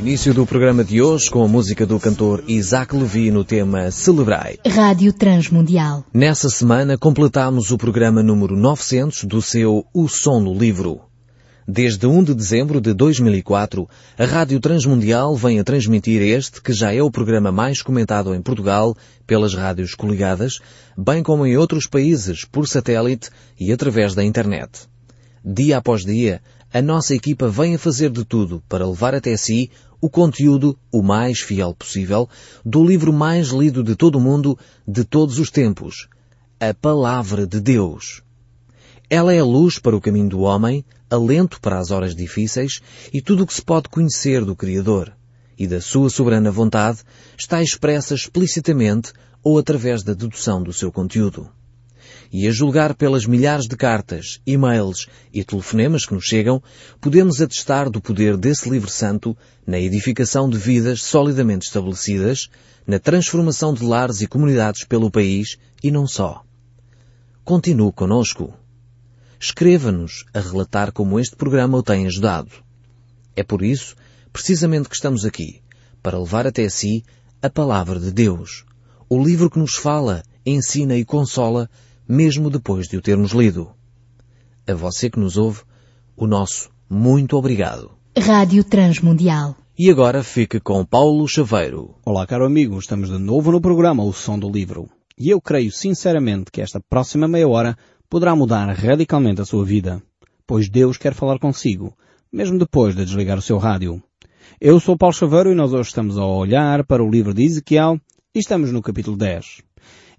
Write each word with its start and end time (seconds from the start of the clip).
Início 0.00 0.32
do 0.32 0.46
programa 0.46 0.82
de 0.82 1.02
hoje 1.02 1.30
com 1.30 1.44
a 1.44 1.46
música 1.46 1.84
do 1.84 2.00
cantor 2.00 2.42
Isaac 2.48 2.96
Levi 2.96 3.30
no 3.30 3.44
tema 3.44 3.90
Celebrai. 3.90 4.58
Rádio 4.66 5.12
Transmundial. 5.12 6.06
Nessa 6.10 6.48
semana 6.48 6.96
completamos 6.96 7.70
o 7.70 7.76
programa 7.76 8.22
número 8.22 8.56
900 8.56 9.24
do 9.24 9.42
seu 9.42 9.84
O 9.92 10.08
Som 10.08 10.40
no 10.40 10.54
Livro. 10.54 11.02
Desde 11.68 12.06
1 12.06 12.24
de 12.24 12.34
dezembro 12.34 12.80
de 12.80 12.94
2004, 12.94 13.86
a 14.18 14.24
Rádio 14.24 14.58
Transmundial 14.58 15.36
vem 15.36 15.60
a 15.60 15.64
transmitir 15.64 16.22
este, 16.22 16.62
que 16.62 16.72
já 16.72 16.94
é 16.94 17.02
o 17.02 17.10
programa 17.10 17.52
mais 17.52 17.82
comentado 17.82 18.34
em 18.34 18.40
Portugal 18.40 18.96
pelas 19.26 19.52
rádios 19.52 19.94
coligadas, 19.94 20.60
bem 20.96 21.22
como 21.22 21.46
em 21.46 21.58
outros 21.58 21.86
países 21.86 22.46
por 22.46 22.66
satélite 22.66 23.28
e 23.60 23.70
através 23.70 24.14
da 24.14 24.24
internet. 24.24 24.88
Dia 25.44 25.76
após 25.76 26.06
dia, 26.06 26.40
a 26.72 26.80
nossa 26.80 27.14
equipa 27.16 27.48
vem 27.48 27.74
a 27.74 27.78
fazer 27.78 28.10
de 28.10 28.24
tudo 28.24 28.62
para 28.68 28.88
levar 28.88 29.12
até 29.12 29.36
si 29.36 29.70
o 30.00 30.08
conteúdo 30.08 30.78
o 30.90 31.02
mais 31.02 31.40
fiel 31.40 31.74
possível 31.74 32.28
do 32.64 32.84
livro 32.84 33.12
mais 33.12 33.48
lido 33.48 33.82
de 33.82 33.94
todo 33.94 34.16
o 34.16 34.20
mundo 34.20 34.58
de 34.86 35.04
todos 35.04 35.38
os 35.38 35.50
tempos, 35.50 36.08
a 36.58 36.72
Palavra 36.72 37.46
de 37.46 37.60
Deus. 37.60 38.22
Ela 39.08 39.34
é 39.34 39.40
a 39.40 39.44
luz 39.44 39.78
para 39.78 39.96
o 39.96 40.00
caminho 40.00 40.28
do 40.28 40.40
homem, 40.40 40.84
alento 41.10 41.60
para 41.60 41.78
as 41.78 41.90
horas 41.90 42.14
difíceis 42.14 42.80
e 43.12 43.20
tudo 43.20 43.42
o 43.42 43.46
que 43.46 43.54
se 43.54 43.62
pode 43.62 43.88
conhecer 43.88 44.44
do 44.44 44.54
Criador. 44.54 45.12
E 45.58 45.66
da 45.66 45.80
sua 45.80 46.08
soberana 46.08 46.50
vontade 46.50 47.00
está 47.38 47.62
expressa 47.62 48.14
explicitamente 48.14 49.12
ou 49.42 49.58
através 49.58 50.02
da 50.02 50.14
dedução 50.14 50.62
do 50.62 50.72
seu 50.72 50.90
conteúdo. 50.92 51.50
E 52.32 52.46
a 52.46 52.52
julgar 52.52 52.94
pelas 52.94 53.26
milhares 53.26 53.66
de 53.66 53.76
cartas, 53.76 54.40
e-mails 54.46 55.08
e 55.32 55.42
telefonemas 55.42 56.06
que 56.06 56.14
nos 56.14 56.24
chegam, 56.24 56.62
podemos 57.00 57.40
atestar 57.40 57.90
do 57.90 58.00
poder 58.00 58.36
desse 58.36 58.70
livro 58.70 58.88
santo 58.88 59.36
na 59.66 59.80
edificação 59.80 60.48
de 60.48 60.56
vidas 60.56 61.02
solidamente 61.02 61.66
estabelecidas, 61.66 62.48
na 62.86 63.00
transformação 63.00 63.74
de 63.74 63.84
lares 63.84 64.20
e 64.20 64.28
comunidades 64.28 64.84
pelo 64.84 65.10
país 65.10 65.58
e 65.82 65.90
não 65.90 66.06
só. 66.06 66.44
Continue 67.44 67.92
conosco. 67.92 68.54
Escreva-nos 69.40 70.24
a 70.32 70.38
relatar 70.38 70.92
como 70.92 71.18
este 71.18 71.34
programa 71.34 71.78
o 71.78 71.82
tem 71.82 72.06
ajudado. 72.06 72.50
É 73.34 73.42
por 73.42 73.62
isso, 73.62 73.96
precisamente 74.32 74.88
que 74.88 74.94
estamos 74.94 75.24
aqui, 75.24 75.60
para 76.02 76.18
levar 76.18 76.46
até 76.46 76.68
si 76.68 77.04
a 77.42 77.50
Palavra 77.50 77.98
de 77.98 78.12
Deus, 78.12 78.64
o 79.08 79.20
livro 79.20 79.50
que 79.50 79.58
nos 79.58 79.74
fala, 79.74 80.22
ensina 80.46 80.96
e 80.96 81.04
consola, 81.04 81.68
mesmo 82.10 82.50
depois 82.50 82.88
de 82.88 82.96
o 82.96 83.00
termos 83.00 83.30
lido. 83.30 83.70
A 84.66 84.74
você 84.74 85.08
que 85.08 85.20
nos 85.20 85.36
ouve, 85.36 85.60
o 86.16 86.26
nosso 86.26 86.68
muito 86.90 87.36
obrigado. 87.36 87.92
Rádio 88.18 88.64
Transmundial. 88.64 89.54
E 89.78 89.88
agora 89.88 90.24
fique 90.24 90.58
com 90.58 90.84
Paulo 90.84 91.28
Chaveiro. 91.28 91.94
Olá, 92.04 92.26
caro 92.26 92.44
amigo, 92.44 92.76
estamos 92.76 93.10
de 93.10 93.16
novo 93.16 93.52
no 93.52 93.60
programa 93.60 94.02
O 94.02 94.12
Som 94.12 94.40
do 94.40 94.50
Livro. 94.50 94.90
E 95.16 95.30
eu 95.30 95.40
creio 95.40 95.70
sinceramente 95.70 96.50
que 96.50 96.60
esta 96.60 96.80
próxima 96.80 97.28
meia 97.28 97.46
hora 97.46 97.78
poderá 98.08 98.34
mudar 98.34 98.68
radicalmente 98.72 99.40
a 99.40 99.44
sua 99.44 99.64
vida, 99.64 100.02
pois 100.44 100.68
Deus 100.68 100.96
quer 100.96 101.14
falar 101.14 101.38
consigo, 101.38 101.96
mesmo 102.32 102.58
depois 102.58 102.96
de 102.96 103.04
desligar 103.04 103.38
o 103.38 103.42
seu 103.42 103.56
rádio. 103.56 104.02
Eu 104.60 104.80
sou 104.80 104.98
Paulo 104.98 105.14
Chaveiro 105.14 105.52
e 105.52 105.54
nós 105.54 105.72
hoje 105.72 105.90
estamos 105.90 106.18
a 106.18 106.26
olhar 106.26 106.84
para 106.84 107.04
o 107.04 107.08
livro 107.08 107.32
de 107.32 107.44
Ezequiel 107.44 108.00
e 108.34 108.40
estamos 108.40 108.72
no 108.72 108.82
capítulo 108.82 109.16
10. 109.16 109.69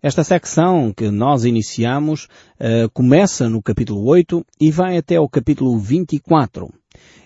Esta 0.04 0.24
secção 0.24 0.92
que 0.92 1.12
nós 1.12 1.46
iniciamos 1.46 2.28
uh, 2.60 2.90
começa 2.92 3.48
no 3.48 3.62
capítulo 3.62 4.04
8 4.06 4.44
e 4.60 4.72
vai 4.72 4.98
até 4.98 5.20
o 5.20 5.30
capítulo 5.30 5.78
24. 5.78 6.74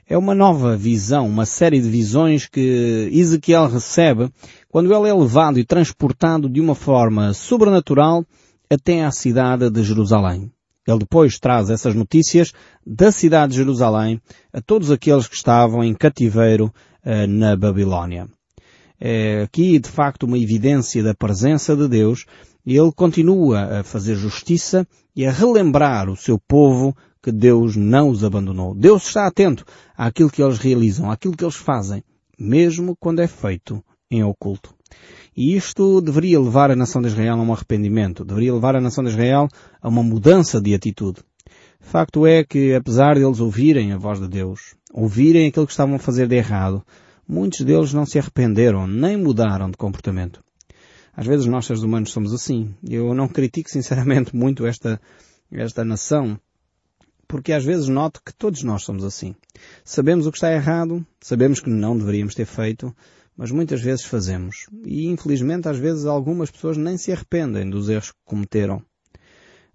É 0.06 0.18
uma 0.18 0.36
nova 0.36 0.76
visão, 0.76 1.26
uma 1.26 1.46
série 1.46 1.80
de 1.80 1.90
visões 1.90 2.48
que 2.48 3.09
Ezequiel 3.14 3.70
recebe 3.70 4.30
quando 4.70 4.94
ele 4.94 5.08
é 5.08 5.14
levado 5.14 5.58
e 5.58 5.64
transportado 5.64 6.50
de 6.50 6.59
uma 6.59 6.76
forma 6.76 7.34
sobrenatural 7.34 8.26
até 8.70 9.06
à 9.06 9.12
cidade 9.12 9.70
de 9.70 9.81
Jerusalém. 9.81 10.52
Ele 10.85 11.00
depois 11.00 11.40
traz 11.40 11.69
essas 11.69 11.96
notícias 11.96 12.52
da 12.85 13.09
cidade 13.09 13.53
de 13.53 13.58
Jerusalém 13.58 14.22
a 14.52 14.59
todos 14.59 14.91
aqueles 14.91 15.30
que 15.30 15.35
estavam 15.35 15.81
em 15.81 15.94
cativeiro 15.94 16.74
uh, 17.06 17.25
na 17.25 17.56
Babilónia. 17.56 18.28
É 19.00 19.44
aqui, 19.44 19.80
de 19.80 19.90
facto, 19.90 20.24
uma 20.24 20.38
evidência 20.38 21.02
da 21.02 21.14
presença 21.14 21.75
de 21.75 21.88
Deus 21.88 22.25
ele 22.74 22.92
continua 22.92 23.80
a 23.80 23.84
fazer 23.84 24.16
justiça 24.16 24.88
e 25.16 25.26
a 25.26 25.31
relembrar 25.31 26.09
o 26.09 26.16
seu 26.16 26.40
povo 26.40 26.96
que 27.22 27.31
Deus 27.31 27.76
não 27.76 28.09
os 28.09 28.24
abandonou. 28.24 28.74
Deus 28.74 29.08
está 29.08 29.28
atento 29.28 29.66
àquilo 29.98 30.30
que 30.30 30.42
eles 30.42 30.58
realizam, 30.58 31.12
àquilo 31.12 31.36
que 31.36 31.44
eles 31.44 31.56
fazem, 31.56 32.03
mesmo 32.40 32.96
quando 33.00 33.20
é 33.20 33.28
feito 33.28 33.84
em 34.09 34.24
oculto. 34.24 34.74
E 35.36 35.56
isto 35.56 36.02
deveria 36.02 36.40
levar 36.40 36.72
a 36.72 36.76
nação 36.76 37.02
de 37.02 37.08
Israel 37.08 37.34
a 37.34 37.42
um 37.42 37.52
arrependimento, 37.52 38.24
deveria 38.24 38.53
levar 38.53 38.76
a 38.76 38.82
nação 38.82 39.03
de 39.03 39.09
Israel 39.09 39.47
a 39.82 39.90
uma 39.90 40.03
mudança 40.03 40.62
de 40.62 40.74
atitude. 40.74 41.22
Facto 41.80 42.26
é 42.26 42.44
que, 42.44 42.74
apesar 42.74 43.16
de 43.16 43.24
eles 43.24 43.40
ouvirem 43.40 43.92
a 43.92 43.97
voz 43.97 44.20
de 44.20 44.28
Deus, 44.28 44.76
ouvirem 44.94 45.47
aquilo 45.47 45.66
que 45.66 45.74
estavam 45.74 45.96
a 45.96 46.00
fazer 46.00 46.28
de 46.28 46.36
errado, 46.36 46.84
muitos 47.28 47.62
deles 47.62 47.94
não 47.94 48.06
se 48.06 48.18
arrependeram, 48.18 48.88
nem 48.88 49.18
mudaram 49.18 49.70
de 49.70 49.78
comportamento. 49.78 50.44
Às 51.16 51.26
vezes 51.26 51.46
nós, 51.46 51.66
seres 51.66 51.81
humanos, 51.81 52.12
somos 52.12 52.34
assim. 52.34 52.76
Eu 52.88 53.14
não 53.14 53.28
critico 53.28 53.70
sinceramente 53.70 54.36
muito 54.36 54.66
esta, 54.66 55.00
esta 55.52 55.86
nação, 55.86 56.40
porque 57.28 57.53
às 57.53 57.64
vezes 57.64 57.88
noto 57.88 58.22
que 58.24 58.34
todos 58.34 58.64
nós 58.64 58.84
somos 58.84 59.03
assim. 59.03 59.36
Sabemos 59.84 60.28
o 60.28 60.31
que 60.31 60.38
está 60.38 60.52
errado, 60.52 61.06
sabemos 61.22 61.59
que 61.59 61.70
não 61.70 61.98
deveríamos 61.98 62.36
ter 62.36 62.46
feito, 62.46 62.96
mas 63.36 63.52
muitas 63.52 63.81
vezes 63.81 64.06
fazemos. 64.06 64.68
E 64.86 65.08
infelizmente 65.08 65.68
às 65.68 65.78
vezes 65.78 66.06
algumas 66.06 66.52
pessoas 66.52 66.78
nem 66.78 66.98
se 66.98 67.12
arrependem 67.12 67.70
dos 67.70 67.90
erros 67.90 68.12
que 68.12 68.18
cometeram. 68.26 68.82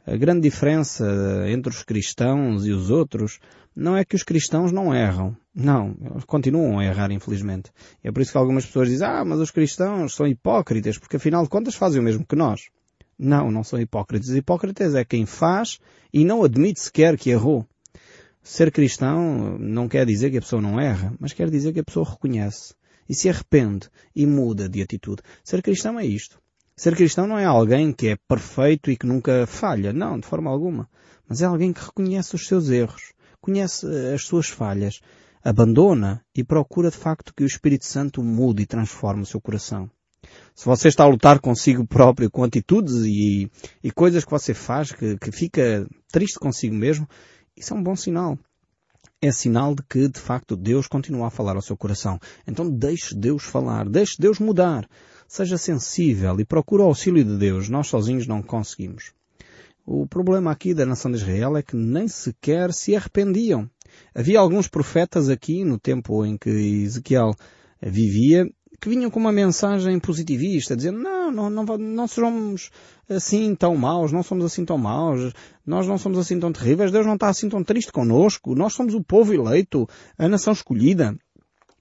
A 0.06 0.16
grande 0.16 0.42
diferença 0.42 1.06
entre 1.48 1.70
os 1.70 1.82
cristãos 1.82 2.66
e 2.66 2.70
os 2.70 2.90
outros 2.90 3.38
não 3.74 3.96
é 3.96 4.04
que 4.04 4.16
os 4.16 4.22
cristãos 4.22 4.72
não 4.72 4.94
erram. 4.94 5.36
Não, 5.54 5.96
eles 6.00 6.24
continuam 6.24 6.78
a 6.78 6.84
errar, 6.84 7.10
infelizmente. 7.10 7.72
É 8.02 8.12
por 8.12 8.22
isso 8.22 8.32
que 8.32 8.38
algumas 8.38 8.64
pessoas 8.64 8.88
dizem, 8.88 9.06
ah, 9.06 9.24
mas 9.24 9.40
os 9.40 9.50
cristãos 9.50 10.14
são 10.14 10.26
hipócritas, 10.26 10.96
porque 10.96 11.16
afinal 11.16 11.42
de 11.42 11.48
contas 11.48 11.74
fazem 11.74 12.00
o 12.00 12.04
mesmo 12.04 12.24
que 12.24 12.36
nós. 12.36 12.68
Não, 13.18 13.50
não 13.50 13.62
são 13.64 13.80
hipócritas. 13.80 14.30
Hipócritas 14.30 14.94
é 14.94 15.04
quem 15.04 15.26
faz 15.26 15.78
e 16.12 16.24
não 16.24 16.42
admite 16.44 16.80
sequer 16.80 17.18
que 17.18 17.30
errou. 17.30 17.66
Ser 18.42 18.72
cristão 18.72 19.58
não 19.58 19.88
quer 19.88 20.06
dizer 20.06 20.30
que 20.30 20.38
a 20.38 20.40
pessoa 20.40 20.62
não 20.62 20.80
erra, 20.80 21.12
mas 21.20 21.32
quer 21.32 21.50
dizer 21.50 21.72
que 21.72 21.80
a 21.80 21.84
pessoa 21.84 22.08
reconhece 22.08 22.74
e 23.08 23.14
se 23.14 23.28
arrepende 23.28 23.90
e 24.16 24.24
muda 24.24 24.68
de 24.68 24.80
atitude. 24.80 25.20
Ser 25.44 25.60
cristão 25.62 25.98
é 25.98 26.06
isto. 26.06 26.40
Ser 26.74 26.96
cristão 26.96 27.26
não 27.26 27.38
é 27.38 27.44
alguém 27.44 27.92
que 27.92 28.08
é 28.08 28.16
perfeito 28.16 28.90
e 28.90 28.96
que 28.96 29.04
nunca 29.04 29.46
falha. 29.46 29.92
Não, 29.92 30.18
de 30.18 30.26
forma 30.26 30.50
alguma. 30.50 30.88
Mas 31.28 31.42
é 31.42 31.44
alguém 31.44 31.72
que 31.72 31.84
reconhece 31.84 32.34
os 32.34 32.46
seus 32.46 32.70
erros, 32.70 33.12
conhece 33.40 33.86
as 34.14 34.22
suas 34.22 34.48
falhas, 34.48 35.00
abandona 35.42 36.24
e 36.34 36.44
procura 36.44 36.90
de 36.90 36.96
facto 36.96 37.32
que 37.34 37.42
o 37.42 37.46
Espírito 37.46 37.84
Santo 37.84 38.22
mude 38.22 38.62
e 38.62 38.66
transforme 38.66 39.22
o 39.22 39.26
seu 39.26 39.40
coração. 39.40 39.90
Se 40.54 40.66
você 40.66 40.88
está 40.88 41.04
a 41.04 41.08
lutar 41.08 41.40
consigo 41.40 41.86
próprio, 41.86 42.30
com 42.30 42.44
atitudes 42.44 42.94
e, 43.04 43.50
e 43.82 43.90
coisas 43.90 44.24
que 44.24 44.30
você 44.30 44.52
faz 44.52 44.92
que, 44.92 45.16
que 45.18 45.32
fica 45.32 45.86
triste 46.12 46.38
consigo 46.38 46.74
mesmo, 46.74 47.08
isso 47.56 47.72
é 47.72 47.76
um 47.76 47.82
bom 47.82 47.96
sinal 47.96 48.38
é 49.22 49.30
sinal 49.30 49.74
de 49.74 49.82
que, 49.82 50.08
de 50.08 50.18
facto, 50.18 50.56
Deus 50.56 50.86
continua 50.86 51.26
a 51.26 51.30
falar 51.30 51.54
ao 51.54 51.62
seu 51.62 51.76
coração. 51.76 52.18
Então 52.46 52.70
deixe 52.70 53.14
Deus 53.14 53.42
falar, 53.44 53.86
deixe 53.86 54.16
Deus 54.18 54.38
mudar. 54.38 54.88
Seja 55.28 55.58
sensível 55.58 56.40
e 56.40 56.44
procure 56.44 56.82
o 56.82 56.86
auxílio 56.86 57.22
de 57.22 57.36
Deus. 57.36 57.68
Nós 57.68 57.86
sozinhos 57.86 58.26
não 58.26 58.42
conseguimos. 58.42 59.12
O 59.84 60.06
problema 60.06 60.50
aqui 60.50 60.74
da 60.74 60.86
nação 60.86 61.10
de 61.10 61.16
Israel 61.16 61.56
é 61.56 61.62
que 61.62 61.76
nem 61.76 62.06
sequer 62.06 62.72
se 62.72 62.94
arrependiam. 62.94 63.68
Havia 64.14 64.38
alguns 64.38 64.68
profetas 64.68 65.28
aqui, 65.28 65.64
no 65.64 65.78
tempo 65.78 66.24
em 66.24 66.36
que 66.36 66.50
Ezequiel 66.50 67.32
vivia, 67.82 68.46
que 68.80 68.88
vinham 68.88 69.10
com 69.10 69.20
uma 69.20 69.32
mensagem 69.32 69.98
positivista, 69.98 70.76
dizendo, 70.76 70.98
não, 70.98 71.30
não, 71.30 71.50
não, 71.50 71.64
não 71.76 72.08
somos 72.08 72.70
assim 73.08 73.54
tão 73.54 73.76
maus, 73.76 74.12
não 74.12 74.22
somos 74.22 74.44
assim 74.44 74.64
tão 74.64 74.78
maus, 74.78 75.32
nós 75.66 75.86
não 75.86 75.98
somos 75.98 76.18
assim 76.18 76.38
tão 76.40 76.52
terríveis, 76.52 76.90
Deus 76.90 77.04
não 77.04 77.14
está 77.14 77.28
assim 77.28 77.48
tão 77.48 77.62
triste 77.62 77.92
connosco, 77.92 78.54
nós 78.54 78.72
somos 78.72 78.94
o 78.94 79.02
povo 79.02 79.34
eleito, 79.34 79.86
a 80.16 80.28
nação 80.28 80.52
escolhida. 80.52 81.14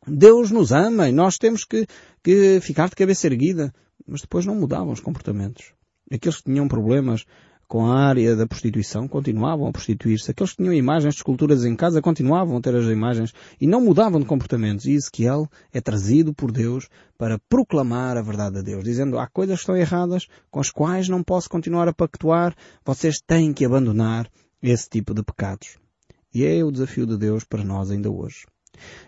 Deus 0.05 0.51
nos 0.51 0.71
ama 0.71 1.07
e 1.07 1.11
nós 1.11 1.37
temos 1.37 1.63
que, 1.63 1.85
que 2.23 2.59
ficar 2.61 2.89
de 2.89 2.95
cabeça 2.95 3.27
erguida. 3.27 3.73
Mas 4.07 4.21
depois 4.21 4.45
não 4.45 4.55
mudavam 4.55 4.91
os 4.91 4.99
comportamentos. 4.99 5.73
Aqueles 6.11 6.37
que 6.37 6.45
tinham 6.45 6.67
problemas 6.67 7.25
com 7.69 7.85
a 7.85 7.99
área 7.99 8.35
da 8.35 8.47
prostituição 8.47 9.07
continuavam 9.07 9.67
a 9.67 9.71
prostituir-se. 9.71 10.31
Aqueles 10.31 10.53
que 10.53 10.57
tinham 10.57 10.73
imagens 10.73 11.13
de 11.13 11.19
esculturas 11.19 11.63
em 11.63 11.75
casa 11.75 12.01
continuavam 12.01 12.57
a 12.57 12.61
ter 12.61 12.75
as 12.75 12.85
imagens 12.85 13.31
e 13.61 13.67
não 13.67 13.79
mudavam 13.79 14.19
de 14.19 14.25
comportamentos. 14.25 14.87
E 14.87 14.93
Ezequiel 14.93 15.47
é 15.71 15.79
trazido 15.79 16.33
por 16.33 16.51
Deus 16.51 16.89
para 17.15 17.37
proclamar 17.47 18.17
a 18.17 18.23
verdade 18.23 18.55
de 18.55 18.63
Deus, 18.63 18.83
dizendo 18.83 19.19
há 19.19 19.27
coisas 19.27 19.57
que 19.57 19.61
estão 19.61 19.77
erradas 19.77 20.25
com 20.49 20.59
as 20.59 20.71
quais 20.71 21.07
não 21.07 21.21
posso 21.21 21.47
continuar 21.47 21.87
a 21.87 21.93
pactuar, 21.93 22.55
vocês 22.83 23.21
têm 23.21 23.53
que 23.53 23.63
abandonar 23.63 24.27
esse 24.63 24.89
tipo 24.89 25.13
de 25.13 25.21
pecados. 25.21 25.77
E 26.33 26.43
é 26.43 26.63
o 26.63 26.71
desafio 26.71 27.05
de 27.05 27.17
Deus 27.17 27.43
para 27.43 27.63
nós 27.63 27.91
ainda 27.91 28.09
hoje. 28.09 28.47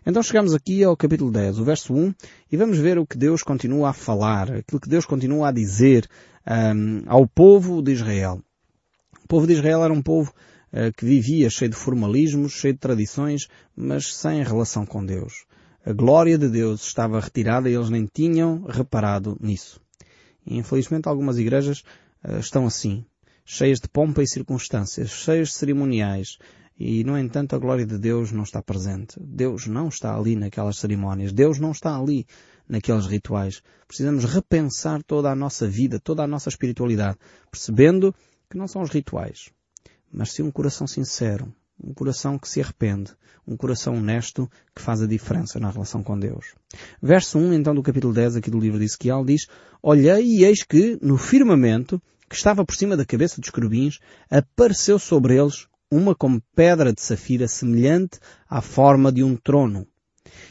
Então 0.06 0.22
chegamos 0.22 0.54
aqui 0.54 0.84
ao 0.84 0.96
capítulo 0.96 1.32
10, 1.32 1.58
o 1.58 1.64
verso 1.64 1.96
1, 1.96 2.14
e 2.52 2.58
vamos 2.58 2.78
ver 2.78 3.00
o 3.00 3.08
que 3.08 3.18
Deus 3.18 3.42
continua 3.42 3.90
a 3.90 3.94
falar, 3.94 4.52
aquilo 4.52 4.80
que 4.80 4.90
Deus 4.90 5.06
continua 5.06 5.50
a 5.50 5.52
dizer 5.52 6.08
um, 6.48 7.02
ao 7.08 7.28
povo 7.28 7.82
de 7.82 7.94
Israel. 7.94 8.40
Povo 9.32 9.48
de 9.48 9.54
Israel 9.54 9.82
era 9.82 9.94
um 9.94 10.02
povo 10.02 10.34
uh, 10.74 10.92
que 10.92 11.06
vivia 11.06 11.50
cheio 11.50 11.72
de 11.72 11.78
formalismos, 11.78 12.52
cheio 12.52 12.74
de 12.74 12.82
tradições, 12.82 13.48
mas 13.74 14.14
sem 14.14 14.44
relação 14.44 14.86
com 14.86 15.06
Deus. 15.06 15.46
A 15.86 15.94
glória 15.94 16.38
de 16.38 16.50
Deus 16.50 16.86
estava 16.86 17.18
retirada 17.18 17.70
e 17.70 17.74
eles 17.74 17.90
nem 17.90 18.06
tinham 18.06 18.66
reparado 18.66 19.38
nisso. 19.40 19.80
E, 20.46 20.58
infelizmente 20.58 21.08
algumas 21.08 21.38
igrejas 21.38 21.82
uh, 22.26 22.40
estão 22.42 22.66
assim, 22.66 23.06
cheias 23.46 23.80
de 23.80 23.88
pompa 23.88 24.22
e 24.22 24.28
circunstâncias, 24.28 25.12
cheias 25.12 25.48
de 25.48 25.54
cerimoniais, 25.54 26.38
e, 26.78 27.02
no 27.06 27.18
entanto, 27.18 27.56
a 27.56 27.60
glória 27.60 27.86
de 27.86 27.98
Deus 27.98 28.34
não 28.34 28.44
está 28.44 28.62
presente. 28.62 29.16
Deus 29.18 29.66
não 29.66 29.88
está 29.88 30.14
ali 30.14 30.36
naquelas 30.36 30.78
cerimónias. 30.78 31.32
Deus 31.32 31.58
não 31.60 31.72
está 31.72 31.96
ali 31.96 32.26
naqueles 32.68 33.06
rituais. 33.06 33.62
Precisamos 33.88 34.26
repensar 34.26 35.04
toda 35.04 35.30
a 35.30 35.36
nossa 35.36 35.68
vida, 35.68 36.00
toda 36.00 36.24
a 36.24 36.28
nossa 36.28 36.50
espiritualidade, 36.50 37.18
percebendo 37.52 38.14
que 38.52 38.58
não 38.58 38.68
são 38.68 38.82
os 38.82 38.90
rituais, 38.90 39.50
mas 40.12 40.34
sim 40.34 40.44
um 40.44 40.52
coração 40.52 40.86
sincero, 40.86 41.52
um 41.82 41.94
coração 41.94 42.38
que 42.38 42.50
se 42.50 42.62
arrepende, 42.62 43.12
um 43.48 43.56
coração 43.56 43.96
honesto 43.96 44.52
que 44.76 44.82
faz 44.82 45.02
a 45.02 45.08
diferença 45.08 45.58
na 45.58 45.72
relação 45.72 46.04
com 46.04 46.20
Deus. 46.20 46.54
Verso 47.02 47.40
1, 47.40 47.54
então, 47.54 47.74
do 47.74 47.82
capítulo 47.82 48.14
10 48.14 48.36
aqui 48.36 48.52
do 48.52 48.60
livro 48.60 48.78
de 48.78 48.84
Ezequiel 48.84 49.24
diz, 49.24 49.48
Olhei 49.82 50.22
e 50.24 50.44
eis 50.44 50.64
que, 50.64 51.00
no 51.02 51.18
firmamento, 51.18 52.00
que 52.30 52.36
estava 52.36 52.66
por 52.66 52.76
cima 52.76 52.98
da 52.98 53.06
cabeça 53.06 53.40
dos 53.40 53.50
querubins, 53.50 54.00
apareceu 54.30 55.00
sobre 55.00 55.38
eles 55.38 55.68
uma 55.90 56.14
como 56.14 56.44
pedra 56.54 56.92
de 56.94 57.02
safira 57.02 57.48
semelhante 57.48 58.20
à 58.50 58.62
forma 58.62 59.14
de 59.14 59.24
um 59.24 59.38
trono. 59.38 59.88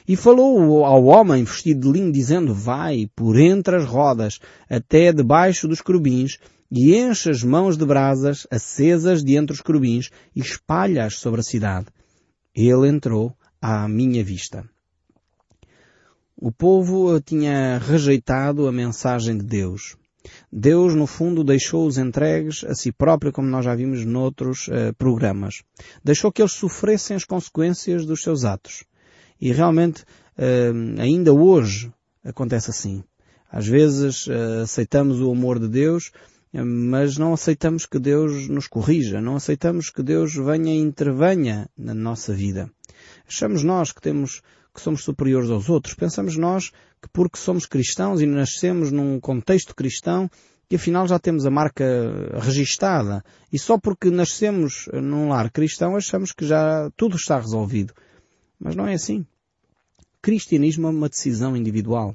E 0.09 0.17
falou 0.17 0.87
ao 0.87 1.05
homem 1.05 1.45
vestido 1.45 1.93
de 1.93 1.99
linho, 1.99 2.11
dizendo, 2.11 2.55
vai 2.55 3.11
por 3.15 3.39
entre 3.39 3.77
as 3.77 3.85
rodas 3.85 4.39
até 4.69 5.13
debaixo 5.13 5.69
dos 5.69 5.83
querubins 5.83 6.39
e 6.71 6.97
enche 6.97 7.31
as 7.31 7.43
mãos 7.43 7.77
de 7.77 7.85
brasas 7.85 8.47
acesas 8.51 9.25
de 9.25 9.39
os 9.41 9.61
querubins 9.61 10.11
e 10.35 10.41
espalha-as 10.41 11.17
sobre 11.17 11.41
a 11.41 11.45
cidade. 11.45 11.87
Ele 12.55 12.89
entrou 12.89 13.35
à 13.61 13.89
minha 13.89 14.23
vista. 14.23 14.69
O 16.37 16.51
povo 16.51 17.21
tinha 17.21 17.79
rejeitado 17.79 18.67
a 18.67 18.73
mensagem 18.73 19.37
de 19.37 19.45
Deus. 19.45 19.97
Deus, 20.53 20.95
no 20.95 21.07
fundo, 21.07 21.43
deixou-os 21.43 21.99
entregues 21.99 22.65
a 22.65 22.75
si 22.75 22.93
próprio, 22.93 23.33
como 23.33 23.49
nós 23.49 23.65
já 23.65 23.75
vimos 23.75 24.05
noutros 24.05 24.69
uh, 24.69 24.95
programas. 24.97 25.63
Deixou 26.05 26.31
que 26.31 26.43
eles 26.43 26.53
sofressem 26.53 27.17
as 27.17 27.25
consequências 27.25 28.07
dos 28.07 28.23
seus 28.23 28.45
atos. 28.45 28.85
E 29.41 29.53
realmente, 29.53 30.03
uh, 30.39 31.01
ainda 31.01 31.33
hoje, 31.33 31.93
acontece 32.25 32.71
assim. 32.71 33.03
Às 33.51 33.67
vezes 33.67 34.27
uh, 34.27 34.63
aceitamos 34.63 35.21
o 35.21 35.31
amor 35.31 35.59
de 35.59 35.69
Deus, 35.69 36.13
mas 36.53 37.17
não 37.17 37.33
aceitamos 37.33 37.87
que 37.87 37.99
Deus 37.99 38.49
nos 38.49 38.67
corrija, 38.67 39.21
não 39.21 39.37
aceitamos 39.37 39.91
que 39.91 40.03
Deus 40.03 40.35
venha 40.35 40.75
e 40.75 40.79
intervenha 40.79 41.69
na 41.77 41.95
nossa 41.95 42.35
vida. 42.35 42.71
Achamos 43.27 43.63
nós 43.63 43.93
que 43.93 44.01
temos 44.01 44.43
que 44.75 44.81
somos 44.81 45.03
superiores 45.03 45.51
aos 45.51 45.69
outros. 45.69 45.95
Pensamos 45.95 46.37
nós 46.37 46.71
que 47.01 47.09
porque 47.13 47.39
somos 47.39 47.67
cristãos 47.67 48.21
e 48.21 48.27
nascemos 48.27 48.93
num 48.93 49.19
contexto 49.21 49.75
cristão, 49.75 50.31
que 50.69 50.77
afinal 50.77 51.07
já 51.07 51.19
temos 51.19 51.47
a 51.47 51.51
marca 51.51 51.85
registada. 52.41 53.25
E 53.53 53.59
só 53.59 53.79
porque 53.79 54.11
nascemos 54.11 54.89
num 54.93 55.29
lar 55.29 55.51
cristão 55.51 55.97
achamos 55.97 56.33
que 56.33 56.47
já 56.47 56.91
tudo 56.97 57.17
está 57.17 57.39
resolvido. 57.39 57.93
Mas 58.59 58.77
não 58.77 58.87
é 58.87 58.95
assim. 58.95 59.27
Cristianismo 60.23 60.87
é 60.87 60.91
uma 60.91 61.09
decisão 61.09 61.57
individual. 61.57 62.15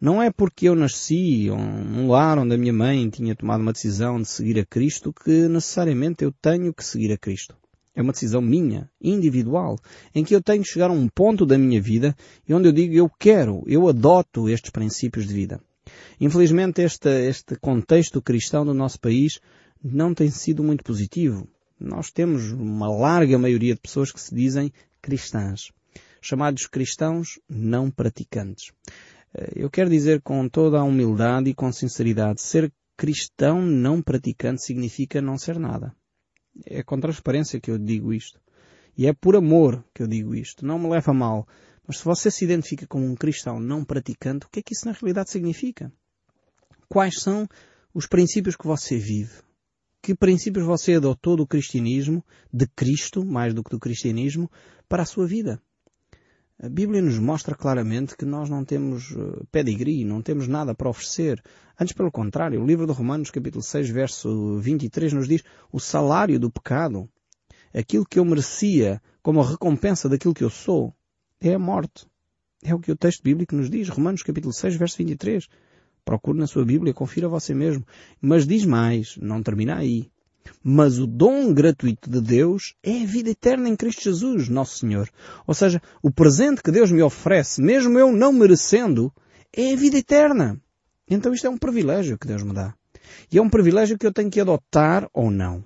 Não 0.00 0.22
é 0.22 0.30
porque 0.30 0.70
eu 0.70 0.74
nasci 0.74 1.50
num 1.50 2.08
lar 2.08 2.38
onde 2.38 2.54
a 2.54 2.58
minha 2.58 2.72
mãe 2.72 3.10
tinha 3.10 3.36
tomado 3.36 3.60
uma 3.60 3.74
decisão 3.74 4.22
de 4.22 4.26
seguir 4.26 4.58
a 4.58 4.64
Cristo 4.64 5.12
que 5.12 5.48
necessariamente 5.48 6.24
eu 6.24 6.32
tenho 6.32 6.72
que 6.72 6.82
seguir 6.82 7.12
a 7.12 7.18
Cristo. 7.18 7.54
É 7.94 8.00
uma 8.00 8.12
decisão 8.12 8.40
minha, 8.40 8.90
individual, 8.98 9.78
em 10.14 10.24
que 10.24 10.34
eu 10.34 10.42
tenho 10.42 10.62
que 10.62 10.70
chegar 10.70 10.88
a 10.88 10.94
um 10.94 11.06
ponto 11.08 11.44
da 11.44 11.58
minha 11.58 11.78
vida 11.78 12.16
e 12.48 12.54
onde 12.54 12.68
eu 12.68 12.72
digo 12.72 12.94
eu 12.94 13.10
quero, 13.18 13.62
eu 13.66 13.86
adoto 13.86 14.48
estes 14.48 14.70
princípios 14.70 15.28
de 15.28 15.34
vida. 15.34 15.60
Infelizmente 16.18 16.80
este, 16.80 17.10
este 17.28 17.56
contexto 17.56 18.22
cristão 18.22 18.64
do 18.64 18.72
nosso 18.72 18.98
país 18.98 19.40
não 19.84 20.14
tem 20.14 20.30
sido 20.30 20.64
muito 20.64 20.82
positivo. 20.82 21.46
Nós 21.78 22.10
temos 22.10 22.50
uma 22.50 22.88
larga 22.88 23.38
maioria 23.38 23.74
de 23.74 23.80
pessoas 23.80 24.10
que 24.10 24.20
se 24.20 24.34
dizem 24.34 24.72
cristãs, 25.02 25.70
chamados 26.22 26.66
cristãos 26.66 27.38
não 27.48 27.90
praticantes. 27.90 28.72
Eh, 29.34 29.52
eu 29.56 29.68
quero 29.70 29.90
dizer 29.90 30.22
com 30.22 30.48
toda 30.48 30.78
a 30.78 30.84
humildade 30.84 31.50
e 31.50 31.54
com 31.54 31.70
sinceridade, 31.72 32.40
ser 32.40 32.72
cristão 32.96 33.60
não 33.60 34.00
praticante 34.00 34.64
significa 34.64 35.20
não 35.20 35.36
ser 35.36 35.58
nada. 35.58 35.94
É 36.64 36.82
com 36.82 37.00
transparência 37.00 37.60
que 37.60 37.70
eu 37.70 37.78
digo 37.78 38.12
isto. 38.12 38.40
E 38.96 39.06
é 39.06 39.12
por 39.12 39.34
amor 39.36 39.84
que 39.92 40.02
eu 40.02 40.06
digo 40.06 40.34
isto. 40.34 40.64
Não 40.64 40.78
me 40.78 40.88
leva 40.88 41.10
a 41.10 41.14
mal. 41.14 41.48
Mas 41.86 41.98
se 41.98 42.04
você 42.04 42.30
se 42.30 42.44
identifica 42.44 42.86
como 42.86 43.04
um 43.04 43.16
cristão 43.16 43.58
não 43.58 43.84
praticante, 43.84 44.46
o 44.46 44.48
que 44.48 44.60
é 44.60 44.62
que 44.62 44.74
isso 44.74 44.86
na 44.86 44.92
realidade 44.92 45.30
significa? 45.30 45.92
Quais 46.88 47.20
são 47.20 47.48
os 47.92 48.06
princípios 48.06 48.54
que 48.54 48.66
você 48.66 48.98
vive? 48.98 49.32
Que 50.02 50.14
princípios 50.14 50.64
você 50.64 50.94
adotou 50.94 51.36
do 51.36 51.46
cristianismo, 51.46 52.24
de 52.52 52.66
Cristo, 52.66 53.24
mais 53.24 53.54
do 53.54 53.64
que 53.64 53.70
do 53.70 53.80
cristianismo, 53.80 54.50
para 54.88 55.02
a 55.02 55.06
sua 55.06 55.26
vida? 55.26 55.60
A 56.62 56.68
Bíblia 56.68 57.02
nos 57.02 57.18
mostra 57.18 57.56
claramente 57.56 58.16
que 58.16 58.24
nós 58.24 58.48
não 58.48 58.64
temos 58.64 59.10
eh, 59.10 59.42
pedigree, 59.50 60.04
não 60.04 60.22
temos 60.22 60.46
nada 60.46 60.72
para 60.72 60.88
oferecer. 60.88 61.42
Antes, 61.76 61.92
pelo 61.92 62.12
contrário, 62.12 62.62
o 62.62 62.64
livro 62.64 62.86
de 62.86 62.92
Romanos, 62.92 63.32
capítulo 63.32 63.64
6, 63.64 63.90
verso 63.90 64.60
23, 64.60 65.12
nos 65.12 65.26
diz 65.26 65.42
o 65.72 65.80
salário 65.80 66.38
do 66.38 66.52
pecado, 66.52 67.08
aquilo 67.74 68.06
que 68.06 68.16
eu 68.16 68.24
merecia 68.24 69.02
como 69.24 69.42
recompensa 69.42 70.08
daquilo 70.08 70.32
que 70.32 70.44
eu 70.44 70.50
sou, 70.50 70.94
é 71.40 71.52
a 71.52 71.58
morte. 71.58 72.06
É 72.62 72.72
o 72.72 72.78
que 72.78 72.92
o 72.92 72.96
texto 72.96 73.24
bíblico 73.24 73.56
nos 73.56 73.68
diz. 73.68 73.88
Romanos, 73.88 74.22
capítulo 74.22 74.52
6, 74.52 74.76
verso 74.76 74.98
23. 74.98 75.48
Procure 76.04 76.38
na 76.38 76.46
sua 76.46 76.64
Bíblia, 76.64 76.94
confira 76.94 77.28
você 77.28 77.52
mesmo. 77.52 77.84
Mas 78.20 78.46
diz 78.46 78.64
mais, 78.64 79.16
não 79.16 79.42
termina 79.42 79.78
aí. 79.78 80.11
Mas 80.62 80.98
o 80.98 81.06
dom 81.06 81.52
gratuito 81.52 82.08
de 82.08 82.20
Deus 82.20 82.74
é 82.82 83.02
a 83.02 83.06
vida 83.06 83.30
eterna 83.30 83.68
em 83.68 83.76
Cristo 83.76 84.04
Jesus, 84.04 84.48
nosso 84.48 84.78
Senhor. 84.78 85.08
Ou 85.46 85.54
seja, 85.54 85.82
o 86.02 86.10
presente 86.10 86.62
que 86.62 86.70
Deus 86.70 86.90
me 86.90 87.02
oferece, 87.02 87.60
mesmo 87.60 87.98
eu 87.98 88.12
não 88.12 88.32
merecendo, 88.32 89.12
é 89.52 89.72
a 89.72 89.76
vida 89.76 89.98
eterna. 89.98 90.60
Então 91.08 91.32
isto 91.32 91.46
é 91.46 91.50
um 91.50 91.58
privilégio 91.58 92.18
que 92.18 92.26
Deus 92.26 92.42
me 92.42 92.52
dá. 92.52 92.74
E 93.30 93.38
é 93.38 93.42
um 93.42 93.50
privilégio 93.50 93.98
que 93.98 94.06
eu 94.06 94.12
tenho 94.12 94.30
que 94.30 94.40
adotar 94.40 95.08
ou 95.12 95.30
não. 95.30 95.64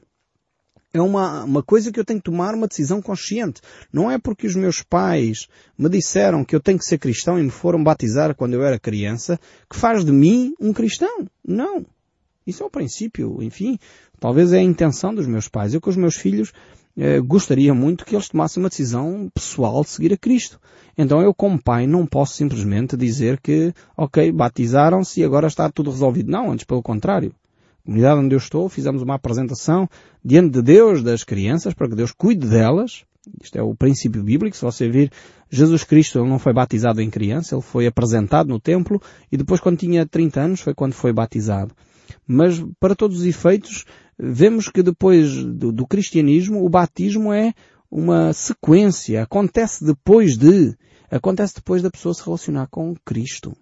É 0.92 1.00
uma, 1.00 1.44
uma 1.44 1.62
coisa 1.62 1.92
que 1.92 2.00
eu 2.00 2.04
tenho 2.04 2.20
que 2.20 2.30
tomar 2.30 2.54
uma 2.54 2.66
decisão 2.66 3.02
consciente. 3.02 3.60
Não 3.92 4.10
é 4.10 4.18
porque 4.18 4.46
os 4.46 4.56
meus 4.56 4.82
pais 4.82 5.46
me 5.76 5.90
disseram 5.90 6.42
que 6.42 6.56
eu 6.56 6.60
tenho 6.60 6.78
que 6.78 6.86
ser 6.86 6.98
cristão 6.98 7.38
e 7.38 7.42
me 7.42 7.50
foram 7.50 7.84
batizar 7.84 8.34
quando 8.34 8.54
eu 8.54 8.62
era 8.62 8.78
criança 8.78 9.38
que 9.68 9.76
faz 9.76 10.04
de 10.04 10.12
mim 10.12 10.54
um 10.58 10.72
cristão. 10.72 11.26
Não. 11.46 11.84
Isso 12.46 12.62
é 12.62 12.66
o 12.66 12.70
princípio, 12.70 13.42
enfim, 13.42 13.78
talvez 14.18 14.52
é 14.52 14.58
a 14.58 14.62
intenção 14.62 15.14
dos 15.14 15.26
meus 15.26 15.48
pais. 15.48 15.74
Eu 15.74 15.80
com 15.80 15.90
os 15.90 15.96
meus 15.96 16.16
filhos 16.16 16.52
eh, 16.96 17.20
gostaria 17.20 17.74
muito 17.74 18.04
que 18.06 18.14
eles 18.14 18.28
tomassem 18.28 18.62
uma 18.62 18.70
decisão 18.70 19.30
pessoal 19.34 19.82
de 19.82 19.90
seguir 19.90 20.12
a 20.12 20.16
Cristo. 20.16 20.58
Então 20.96 21.20
eu 21.20 21.34
como 21.34 21.62
pai 21.62 21.86
não 21.86 22.06
posso 22.06 22.34
simplesmente 22.34 22.96
dizer 22.96 23.38
que, 23.40 23.74
ok, 23.96 24.32
batizaram-se 24.32 25.20
e 25.20 25.24
agora 25.24 25.46
está 25.46 25.70
tudo 25.70 25.90
resolvido. 25.90 26.30
Não, 26.30 26.50
antes 26.50 26.64
pelo 26.64 26.82
contrário. 26.82 27.34
A 27.82 27.86
comunidade 27.86 28.20
onde 28.20 28.34
eu 28.34 28.38
estou, 28.38 28.68
fizemos 28.68 29.02
uma 29.02 29.14
apresentação 29.14 29.88
diante 30.24 30.54
de 30.54 30.62
Deus 30.62 31.02
das 31.02 31.22
crianças 31.22 31.74
para 31.74 31.88
que 31.88 31.94
Deus 31.94 32.12
cuide 32.12 32.48
delas. 32.48 33.04
Isto 33.42 33.58
é 33.58 33.62
o 33.62 33.74
princípio 33.74 34.22
bíblico. 34.22 34.56
Se 34.56 34.64
você 34.64 34.88
vir, 34.88 35.12
Jesus 35.50 35.84
Cristo 35.84 36.24
não 36.24 36.38
foi 36.38 36.54
batizado 36.54 37.02
em 37.02 37.10
criança, 37.10 37.54
ele 37.54 37.62
foi 37.62 37.86
apresentado 37.86 38.48
no 38.48 38.58
templo 38.58 39.00
e 39.30 39.36
depois 39.36 39.60
quando 39.60 39.78
tinha 39.78 40.06
30 40.06 40.40
anos 40.40 40.60
foi 40.60 40.74
quando 40.74 40.94
foi 40.94 41.12
batizado. 41.12 41.74
Mas, 42.26 42.64
para 42.80 42.94
todos 42.94 43.20
os 43.20 43.26
efeitos, 43.26 43.84
vemos 44.18 44.68
que 44.68 44.82
depois 44.82 45.44
do, 45.44 45.72
do 45.72 45.86
cristianismo, 45.86 46.64
o 46.64 46.68
batismo 46.68 47.32
é 47.32 47.52
uma 47.90 48.32
sequência, 48.32 49.22
acontece 49.22 49.84
depois 49.84 50.36
de, 50.36 50.76
acontece 51.10 51.54
depois 51.54 51.82
da 51.82 51.90
pessoa 51.90 52.14
se 52.14 52.24
relacionar 52.24 52.66
com 52.68 52.94
Cristo. 53.04 53.56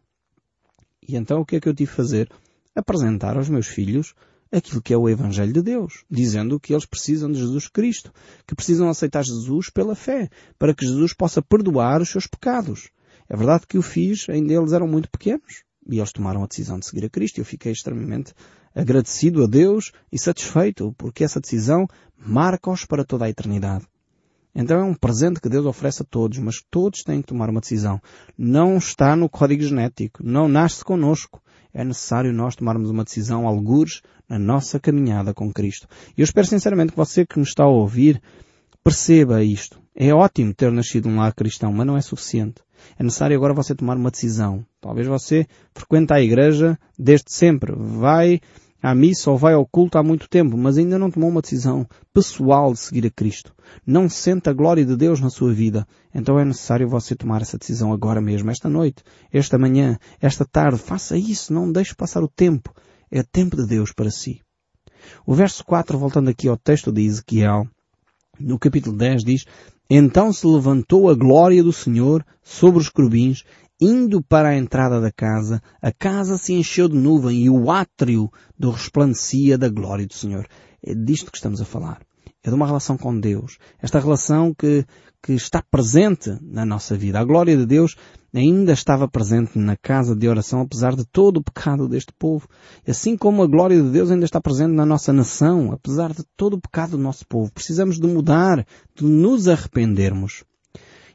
E 1.06 1.16
então 1.16 1.40
o 1.40 1.44
que 1.44 1.56
é 1.56 1.60
que 1.60 1.68
eu 1.68 1.74
tive 1.74 1.90
de 1.90 1.96
fazer? 1.96 2.28
Apresentar 2.74 3.36
aos 3.36 3.48
meus 3.48 3.66
filhos 3.66 4.14
aquilo 4.56 4.82
que 4.82 4.94
é 4.94 4.96
o 4.96 5.08
Evangelho 5.08 5.52
de 5.52 5.62
Deus, 5.62 6.04
dizendo 6.08 6.60
que 6.60 6.72
eles 6.72 6.86
precisam 6.86 7.30
de 7.30 7.38
Jesus 7.38 7.68
Cristo, 7.68 8.12
que 8.46 8.54
precisam 8.54 8.88
aceitar 8.88 9.24
Jesus 9.24 9.68
pela 9.68 9.94
fé, 9.94 10.30
para 10.58 10.74
que 10.74 10.86
Jesus 10.86 11.12
possa 11.12 11.42
perdoar 11.42 12.00
os 12.00 12.08
seus 12.08 12.26
pecados. 12.26 12.88
É 13.28 13.36
verdade 13.36 13.66
que 13.66 13.78
o 13.78 13.82
fiz, 13.82 14.28
ainda 14.28 14.52
eles 14.52 14.72
eram 14.72 14.86
muito 14.86 15.10
pequenos, 15.10 15.64
e 15.90 15.98
eles 15.98 16.12
tomaram 16.12 16.42
a 16.42 16.46
decisão 16.46 16.78
de 16.78 16.86
seguir 16.86 17.04
a 17.04 17.10
Cristo. 17.10 17.38
Eu 17.38 17.44
fiquei 17.44 17.72
extremamente 17.72 18.32
agradecido 18.74 19.44
a 19.44 19.46
Deus 19.46 19.92
e 20.10 20.18
satisfeito, 20.18 20.94
porque 20.98 21.24
essa 21.24 21.40
decisão 21.40 21.86
marca-os 22.18 22.84
para 22.84 23.04
toda 23.04 23.24
a 23.24 23.30
eternidade. 23.30 23.86
Então 24.54 24.78
é 24.78 24.84
um 24.84 24.94
presente 24.94 25.40
que 25.40 25.48
Deus 25.48 25.66
oferece 25.66 26.02
a 26.02 26.06
todos, 26.08 26.38
mas 26.38 26.62
todos 26.70 27.02
têm 27.02 27.20
que 27.20 27.28
tomar 27.28 27.50
uma 27.50 27.60
decisão. 27.60 28.00
Não 28.38 28.76
está 28.76 29.16
no 29.16 29.28
código 29.28 29.62
genético, 29.62 30.22
não 30.22 30.46
nasce 30.46 30.84
connosco. 30.84 31.42
É 31.72 31.82
necessário 31.82 32.32
nós 32.32 32.54
tomarmos 32.54 32.88
uma 32.88 33.02
decisão, 33.02 33.48
algures, 33.48 34.00
na 34.28 34.38
nossa 34.38 34.78
caminhada 34.78 35.34
com 35.34 35.52
Cristo. 35.52 35.88
E 36.16 36.20
eu 36.20 36.24
espero 36.24 36.46
sinceramente 36.46 36.92
que 36.92 36.96
você 36.96 37.26
que 37.26 37.38
nos 37.38 37.48
está 37.48 37.64
a 37.64 37.68
ouvir 37.68 38.22
perceba 38.84 39.42
isto. 39.42 39.82
É 39.92 40.14
ótimo 40.14 40.54
ter 40.54 40.70
nascido 40.70 41.08
um 41.08 41.16
lar 41.16 41.34
cristão, 41.34 41.72
mas 41.72 41.86
não 41.86 41.96
é 41.96 42.00
suficiente. 42.00 42.62
É 42.98 43.02
necessário 43.02 43.36
agora 43.36 43.54
você 43.54 43.74
tomar 43.74 43.96
uma 43.96 44.10
decisão. 44.10 44.64
Talvez 44.80 45.06
você 45.06 45.46
frequenta 45.74 46.14
a 46.14 46.22
igreja 46.22 46.78
desde 46.98 47.32
sempre, 47.32 47.72
vai 47.74 48.40
à 48.84 48.94
missa 48.94 49.30
ou 49.30 49.38
vai 49.38 49.54
ao 49.54 49.66
culto 49.66 49.96
há 49.96 50.02
muito 50.02 50.28
tempo, 50.28 50.58
mas 50.58 50.76
ainda 50.76 50.98
não 50.98 51.10
tomou 51.10 51.30
uma 51.30 51.40
decisão 51.40 51.88
pessoal 52.12 52.70
de 52.70 52.78
seguir 52.78 53.06
a 53.06 53.10
Cristo. 53.10 53.54
Não 53.86 54.10
sente 54.10 54.50
a 54.50 54.52
glória 54.52 54.84
de 54.84 54.94
Deus 54.94 55.20
na 55.20 55.30
sua 55.30 55.54
vida. 55.54 55.86
Então 56.14 56.38
é 56.38 56.44
necessário 56.44 56.86
você 56.86 57.16
tomar 57.16 57.40
essa 57.40 57.56
decisão 57.56 57.94
agora 57.94 58.20
mesmo, 58.20 58.50
esta 58.50 58.68
noite, 58.68 59.02
esta 59.32 59.56
manhã, 59.56 59.96
esta 60.20 60.44
tarde. 60.44 60.76
Faça 60.76 61.16
isso, 61.16 61.50
não 61.50 61.72
deixe 61.72 61.94
passar 61.94 62.22
o 62.22 62.28
tempo. 62.28 62.74
É 63.10 63.22
tempo 63.22 63.56
de 63.56 63.66
Deus 63.66 63.90
para 63.90 64.10
si. 64.10 64.42
O 65.26 65.34
verso 65.34 65.64
4, 65.64 65.96
voltando 65.96 66.28
aqui 66.28 66.46
ao 66.46 66.58
texto 66.58 66.92
de 66.92 67.06
Ezequiel, 67.06 67.66
no 68.38 68.58
capítulo 68.58 68.96
10 68.96 69.24
diz, 69.24 69.44
Então 69.88 70.32
se 70.32 70.46
levantou 70.46 71.08
a 71.10 71.14
glória 71.14 71.62
do 71.62 71.72
Senhor 71.72 72.24
sobre 72.42 72.80
os 72.80 72.88
querubins 72.88 73.44
Indo 73.80 74.22
para 74.22 74.50
a 74.50 74.56
entrada 74.56 75.00
da 75.00 75.10
casa, 75.10 75.60
a 75.82 75.90
casa 75.90 76.38
se 76.38 76.52
encheu 76.52 76.88
de 76.88 76.96
nuvem 76.96 77.42
e 77.42 77.50
o 77.50 77.70
átrio 77.70 78.30
do 78.56 78.70
resplandecia 78.70 79.58
da 79.58 79.68
glória 79.68 80.06
do 80.06 80.14
Senhor. 80.14 80.46
É 80.82 80.94
disto 80.94 81.30
que 81.30 81.36
estamos 81.36 81.60
a 81.60 81.64
falar. 81.64 82.00
É 82.42 82.48
de 82.48 82.54
uma 82.54 82.66
relação 82.66 82.96
com 82.96 83.18
Deus. 83.18 83.58
Esta 83.82 83.98
relação 83.98 84.54
que, 84.54 84.86
que 85.20 85.32
está 85.32 85.60
presente 85.60 86.30
na 86.40 86.64
nossa 86.64 86.96
vida. 86.96 87.18
A 87.18 87.24
glória 87.24 87.56
de 87.56 87.66
Deus 87.66 87.96
ainda 88.34 88.72
estava 88.72 89.06
presente 89.06 89.58
na 89.58 89.76
casa 89.76 90.14
de 90.16 90.28
oração, 90.28 90.60
apesar 90.60 90.96
de 90.96 91.04
todo 91.04 91.36
o 91.36 91.42
pecado 91.42 91.88
deste 91.88 92.12
povo. 92.18 92.48
Assim 92.86 93.16
como 93.16 93.42
a 93.42 93.46
glória 93.46 93.80
de 93.80 93.88
Deus 93.90 94.10
ainda 94.10 94.24
está 94.24 94.40
presente 94.40 94.72
na 94.72 94.84
nossa 94.84 95.12
nação, 95.12 95.70
apesar 95.72 96.12
de 96.12 96.24
todo 96.36 96.54
o 96.54 96.60
pecado 96.60 96.92
do 96.92 97.02
nosso 97.02 97.24
povo. 97.26 97.52
Precisamos 97.52 98.00
de 98.00 98.06
mudar, 98.08 98.66
de 98.94 99.04
nos 99.04 99.46
arrependermos. 99.46 100.42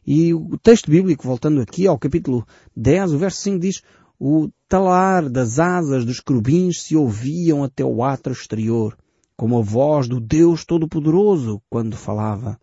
E 0.08 0.34
o 0.34 0.58
texto 0.58 0.90
bíblico, 0.90 1.28
voltando 1.28 1.62
aqui 1.62 1.86
ao 1.86 2.00
capítulo 2.00 2.48
10, 2.76 3.14
o 3.14 3.18
verso 3.18 3.42
5 3.42 3.60
diz, 3.60 3.84
o 4.18 4.50
talar 4.68 5.30
das 5.30 5.60
asas 5.60 6.06
dos 6.06 6.20
querubins 6.20 6.82
se 6.82 6.96
ouviam 6.96 7.64
até 7.64 7.84
o 7.84 8.04
átrio 8.04 8.34
exterior, 8.34 8.98
como 9.36 9.58
a 9.58 9.62
voz 9.62 10.08
do 10.08 10.20
Deus 10.20 10.64
Todo-Poderoso 10.66 11.62
quando 11.70 11.96
falava. 11.96 12.60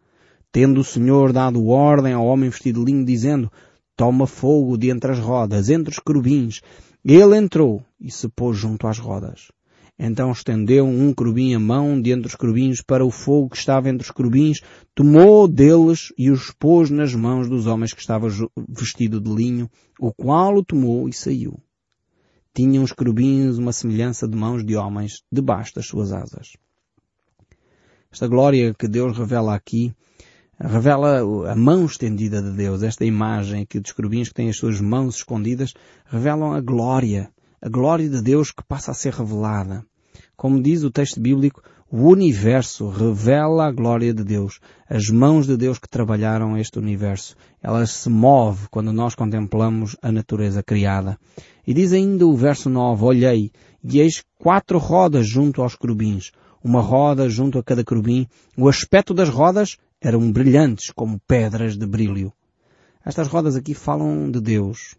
Tendo 0.50 0.80
o 0.80 0.84
Senhor 0.84 1.32
dado 1.32 1.66
ordem 1.66 2.14
ao 2.14 2.24
homem 2.24 2.48
vestido 2.48 2.84
de 2.84 2.92
linho, 2.92 3.04
dizendo, 3.04 3.50
toma 3.96 4.26
fogo 4.26 4.76
de 4.76 4.90
entre 4.90 5.12
as 5.12 5.18
rodas, 5.18 5.70
entre 5.70 5.92
os 5.92 5.98
querubins. 5.98 6.60
Ele 7.04 7.36
entrou 7.36 7.82
e 8.00 8.10
se 8.10 8.28
pôs 8.28 8.56
junto 8.56 8.86
às 8.86 8.98
rodas. 8.98 9.48
Então 9.98 10.30
estendeu 10.30 10.86
um 10.86 11.14
querubim 11.14 11.54
a 11.54 11.58
mão 11.58 12.00
de 12.00 12.12
entre 12.12 12.26
os 12.26 12.34
querubins 12.34 12.82
para 12.82 13.04
o 13.04 13.10
fogo 13.10 13.48
que 13.48 13.56
estava 13.56 13.88
entre 13.88 14.04
os 14.04 14.10
querubins, 14.10 14.60
tomou 14.94 15.48
deles 15.48 16.12
e 16.18 16.30
os 16.30 16.50
pôs 16.50 16.90
nas 16.90 17.14
mãos 17.14 17.48
dos 17.48 17.66
homens 17.66 17.94
que 17.94 18.00
estava 18.00 18.28
vestido 18.68 19.18
de 19.20 19.34
linho, 19.34 19.70
o 19.98 20.12
qual 20.12 20.54
o 20.56 20.64
tomou 20.64 21.08
e 21.08 21.14
saiu. 21.14 21.58
Tinham 22.54 22.84
os 22.84 22.92
querubins 22.92 23.56
uma 23.56 23.72
semelhança 23.72 24.28
de 24.28 24.36
mãos 24.36 24.62
de 24.62 24.76
homens 24.76 25.22
debaixo 25.32 25.74
das 25.74 25.86
suas 25.86 26.12
asas. 26.12 26.52
Esta 28.12 28.28
glória 28.28 28.74
que 28.74 28.88
Deus 28.88 29.16
revela 29.16 29.54
aqui, 29.54 29.94
revela 30.60 31.50
a 31.50 31.54
mão 31.54 31.84
estendida 31.84 32.42
de 32.42 32.50
Deus, 32.50 32.82
esta 32.82 33.04
imagem 33.04 33.62
aqui 33.62 33.80
dos 33.80 33.92
querubins 33.92 34.28
que 34.28 34.34
têm 34.34 34.48
as 34.48 34.56
suas 34.56 34.80
mãos 34.80 35.16
escondidas, 35.16 35.74
revelam 36.06 36.52
a 36.52 36.60
glória 36.60 37.30
a 37.60 37.68
glória 37.68 38.08
de 38.08 38.22
Deus 38.22 38.52
que 38.52 38.62
passa 38.62 38.90
a 38.90 38.94
ser 38.94 39.12
revelada. 39.12 39.84
Como 40.36 40.62
diz 40.62 40.84
o 40.84 40.90
texto 40.90 41.20
bíblico, 41.20 41.62
o 41.90 42.08
universo 42.08 42.88
revela 42.88 43.66
a 43.66 43.72
glória 43.72 44.12
de 44.12 44.22
Deus. 44.22 44.60
As 44.88 45.08
mãos 45.08 45.46
de 45.46 45.56
Deus 45.56 45.78
que 45.78 45.88
trabalharam 45.88 46.56
este 46.56 46.78
universo. 46.78 47.34
Ela 47.62 47.86
se 47.86 48.08
move 48.08 48.68
quando 48.70 48.92
nós 48.92 49.14
contemplamos 49.14 49.96
a 50.02 50.12
natureza 50.12 50.62
criada. 50.62 51.18
E 51.66 51.72
diz 51.74 51.92
ainda 51.92 52.26
o 52.26 52.36
verso 52.36 52.68
9, 52.68 53.04
olhei, 53.04 53.50
e 53.82 54.00
eis 54.00 54.22
quatro 54.38 54.78
rodas 54.78 55.28
junto 55.28 55.62
aos 55.62 55.74
querubins. 55.74 56.30
Uma 56.62 56.80
roda 56.80 57.28
junto 57.28 57.58
a 57.58 57.64
cada 57.64 57.84
querubim. 57.84 58.26
O 58.56 58.68
aspecto 58.68 59.14
das 59.14 59.28
rodas 59.28 59.76
eram 60.06 60.30
brilhantes 60.32 60.90
como 60.90 61.20
pedras 61.26 61.76
de 61.76 61.86
brilho. 61.86 62.32
Estas 63.04 63.28
rodas 63.28 63.56
aqui 63.56 63.74
falam 63.74 64.30
de 64.30 64.40
Deus 64.40 64.96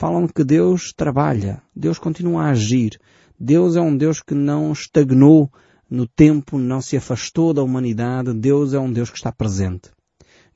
falam 0.00 0.26
que 0.26 0.42
Deus 0.42 0.94
trabalha, 0.96 1.62
Deus 1.76 1.98
continua 1.98 2.44
a 2.44 2.50
agir. 2.52 2.98
Deus 3.38 3.76
é 3.76 3.82
um 3.82 3.94
Deus 3.94 4.22
que 4.22 4.34
não 4.34 4.72
estagnou 4.72 5.52
no 5.90 6.06
tempo, 6.06 6.58
não 6.58 6.80
se 6.80 6.96
afastou 6.96 7.52
da 7.52 7.62
humanidade. 7.62 8.32
Deus 8.32 8.72
é 8.72 8.78
um 8.78 8.90
Deus 8.90 9.10
que 9.10 9.18
está 9.18 9.30
presente. 9.30 9.90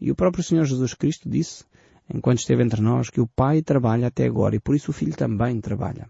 E 0.01 0.11
o 0.11 0.15
próprio 0.15 0.43
Senhor 0.43 0.65
Jesus 0.65 0.95
Cristo 0.95 1.29
disse, 1.29 1.63
enquanto 2.09 2.39
esteve 2.39 2.63
entre 2.63 2.81
nós, 2.81 3.11
que 3.11 3.21
o 3.21 3.27
Pai 3.27 3.61
trabalha 3.61 4.07
até 4.07 4.25
agora 4.25 4.57
e 4.57 4.61
por 4.61 4.75
isso 4.75 4.91
o 4.91 4.95
Filho 4.95 5.15
também 5.15 5.61
trabalha. 5.61 6.09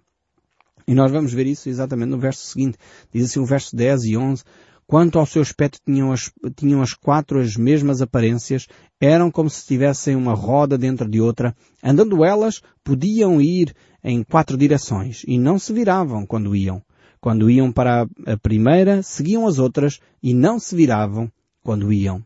E 0.86 0.94
nós 0.94 1.10
vamos 1.10 1.32
ver 1.32 1.48
isso 1.48 1.68
exatamente 1.68 2.10
no 2.10 2.18
verso 2.18 2.46
seguinte. 2.46 2.78
Diz 3.12 3.24
assim 3.24 3.40
o 3.40 3.46
verso 3.46 3.74
10 3.74 4.04
e 4.04 4.16
11. 4.16 4.44
Quanto 4.86 5.18
ao 5.18 5.26
seu 5.26 5.40
aspecto 5.40 5.78
tinham 5.84 6.12
as, 6.12 6.30
tinham 6.56 6.82
as 6.82 6.92
quatro 6.92 7.40
as 7.40 7.56
mesmas 7.56 8.02
aparências, 8.02 8.66
eram 9.00 9.30
como 9.30 9.48
se 9.48 9.66
tivessem 9.66 10.14
uma 10.14 10.34
roda 10.34 10.76
dentro 10.76 11.08
de 11.08 11.20
outra, 11.20 11.56
andando 11.82 12.24
elas, 12.24 12.60
podiam 12.82 13.40
ir 13.40 13.74
em 14.02 14.22
quatro 14.22 14.56
direções, 14.56 15.22
e 15.26 15.38
não 15.38 15.58
se 15.58 15.72
viravam 15.72 16.26
quando 16.26 16.54
iam. 16.54 16.82
Quando 17.20 17.50
iam 17.50 17.72
para 17.72 18.06
a 18.26 18.36
primeira, 18.36 19.02
seguiam 19.02 19.46
as 19.46 19.58
outras, 19.58 19.98
e 20.22 20.34
não 20.34 20.58
se 20.58 20.76
viravam 20.76 21.32
quando 21.62 21.90
iam. 21.90 22.22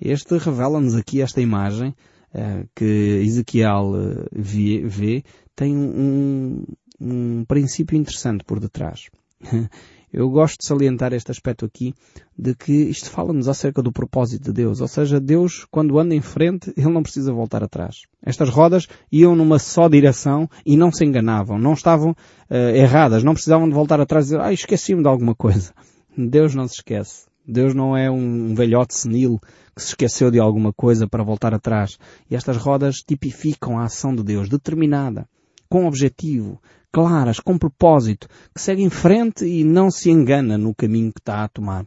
Este 0.00 0.36
revela-nos 0.38 0.96
aqui 0.96 1.20
esta 1.22 1.40
imagem 1.40 1.94
uh, 2.34 2.68
que 2.74 2.84
Ezequiel 3.24 3.92
uh, 3.92 4.26
vê, 4.32 4.82
vê, 4.84 5.22
tem 5.54 5.76
um, 5.76 6.64
um 7.00 7.44
princípio 7.44 7.96
interessante 7.96 8.42
por 8.42 8.58
detrás. 8.58 9.08
Eu 10.12 10.28
gosto 10.28 10.58
de 10.58 10.66
salientar 10.66 11.12
este 11.12 11.30
aspecto 11.30 11.64
aqui 11.64 11.94
de 12.36 12.54
que 12.54 12.72
isto 12.72 13.08
fala-nos 13.08 13.48
acerca 13.48 13.80
do 13.80 13.92
propósito 13.92 14.44
de 14.44 14.52
Deus. 14.52 14.80
Ou 14.80 14.88
seja, 14.88 15.20
Deus, 15.20 15.64
quando 15.70 15.98
anda 15.98 16.14
em 16.14 16.20
frente, 16.20 16.72
Ele 16.76 16.92
não 16.92 17.02
precisa 17.02 17.32
voltar 17.32 17.62
atrás. 17.62 18.02
Estas 18.24 18.48
rodas 18.48 18.88
iam 19.10 19.36
numa 19.36 19.58
só 19.58 19.88
direção 19.88 20.48
e 20.66 20.76
não 20.76 20.90
se 20.90 21.04
enganavam. 21.04 21.58
Não 21.58 21.74
estavam 21.74 22.10
uh, 22.10 22.54
erradas. 22.74 23.22
Não 23.22 23.34
precisavam 23.34 23.68
de 23.68 23.74
voltar 23.74 24.00
atrás 24.00 24.26
e 24.26 24.28
dizer, 24.30 24.40
ah, 24.40 24.52
esqueci-me 24.52 25.02
de 25.02 25.08
alguma 25.08 25.34
coisa. 25.34 25.72
Deus 26.18 26.54
não 26.54 26.66
se 26.66 26.76
esquece. 26.76 27.30
Deus 27.46 27.74
não 27.74 27.96
é 27.96 28.10
um 28.10 28.54
velhote 28.54 28.94
senil 28.94 29.40
que 29.74 29.82
se 29.82 29.88
esqueceu 29.88 30.30
de 30.30 30.38
alguma 30.38 30.72
coisa 30.72 31.08
para 31.08 31.24
voltar 31.24 31.54
atrás. 31.54 31.98
E 32.30 32.34
estas 32.34 32.56
rodas 32.56 32.96
tipificam 32.96 33.78
a 33.78 33.84
ação 33.84 34.14
de 34.14 34.22
Deus, 34.22 34.48
determinada, 34.48 35.28
com 35.68 35.86
objetivo, 35.86 36.60
claras, 36.92 37.40
com 37.40 37.58
propósito, 37.58 38.28
que 38.54 38.60
segue 38.60 38.82
em 38.82 38.90
frente 38.90 39.44
e 39.44 39.64
não 39.64 39.90
se 39.90 40.10
engana 40.10 40.58
no 40.58 40.74
caminho 40.74 41.12
que 41.12 41.20
está 41.20 41.44
a 41.44 41.48
tomar. 41.48 41.86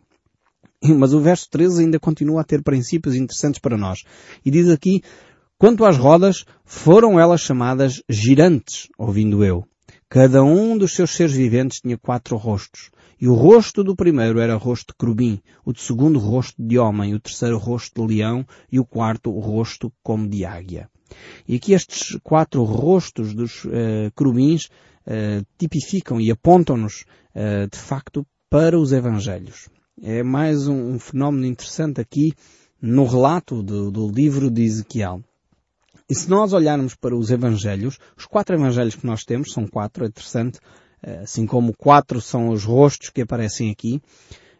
Mas 0.97 1.13
o 1.13 1.19
verso 1.19 1.49
13 1.49 1.83
ainda 1.83 1.99
continua 1.99 2.41
a 2.41 2.43
ter 2.43 2.61
princípios 2.61 3.15
interessantes 3.15 3.59
para 3.59 3.77
nós. 3.77 4.03
E 4.45 4.51
diz 4.51 4.69
aqui, 4.69 5.01
quanto 5.57 5.85
às 5.85 5.97
rodas, 5.97 6.45
foram 6.65 7.19
elas 7.19 7.41
chamadas 7.41 8.01
girantes, 8.09 8.87
ouvindo 8.97 9.43
eu. 9.43 9.65
Cada 10.09 10.43
um 10.43 10.77
dos 10.77 10.93
seus 10.93 11.11
seres 11.11 11.33
viventes 11.33 11.79
tinha 11.79 11.97
quatro 11.97 12.35
rostos. 12.37 12.91
E 13.19 13.27
o 13.27 13.33
rosto 13.33 13.83
do 13.83 13.95
primeiro 13.95 14.39
era 14.39 14.55
rosto 14.55 14.91
de 14.91 14.97
querubim, 14.97 15.39
o 15.63 15.71
de 15.71 15.81
segundo 15.81 16.19
rosto 16.19 16.61
de 16.61 16.77
homem, 16.77 17.13
o 17.13 17.19
terceiro 17.19 17.57
rosto 17.57 18.01
de 18.01 18.15
leão 18.15 18.45
e 18.71 18.79
o 18.79 18.85
quarto 18.85 19.31
rosto 19.31 19.91
como 20.03 20.27
de 20.27 20.43
águia. 20.43 20.89
E 21.47 21.55
aqui 21.55 21.73
estes 21.73 22.17
quatro 22.21 22.63
rostos 22.63 23.33
dos 23.33 23.63
uh, 23.65 24.11
uh, 25.07 25.45
tipificam 25.57 26.19
e 26.19 26.31
apontam-nos, 26.31 27.05
uh, 27.35 27.69
de 27.69 27.77
facto, 27.77 28.25
para 28.49 28.79
os 28.79 28.91
Evangelhos. 28.91 29.69
É 30.01 30.23
mais 30.23 30.67
um, 30.67 30.93
um 30.93 30.99
fenómeno 30.99 31.45
interessante 31.45 32.01
aqui 32.01 32.33
no 32.81 33.05
relato 33.05 33.63
do, 33.63 33.91
do 33.91 34.09
livro 34.09 34.49
de 34.49 34.63
Ezequiel. 34.63 35.21
E 36.09 36.15
se 36.15 36.29
nós 36.29 36.51
olharmos 36.53 36.95
para 36.95 37.15
os 37.15 37.31
Evangelhos, 37.31 37.97
os 38.17 38.25
quatro 38.25 38.55
Evangelhos 38.55 38.95
que 38.95 39.05
nós 39.05 39.23
temos, 39.23 39.53
são 39.53 39.65
quatro, 39.65 40.03
é 40.03 40.07
interessante, 40.07 40.59
assim 41.21 41.45
como 41.45 41.75
quatro 41.75 42.19
são 42.19 42.49
os 42.49 42.63
rostos 42.63 43.09
que 43.09 43.21
aparecem 43.21 43.71
aqui, 43.71 44.01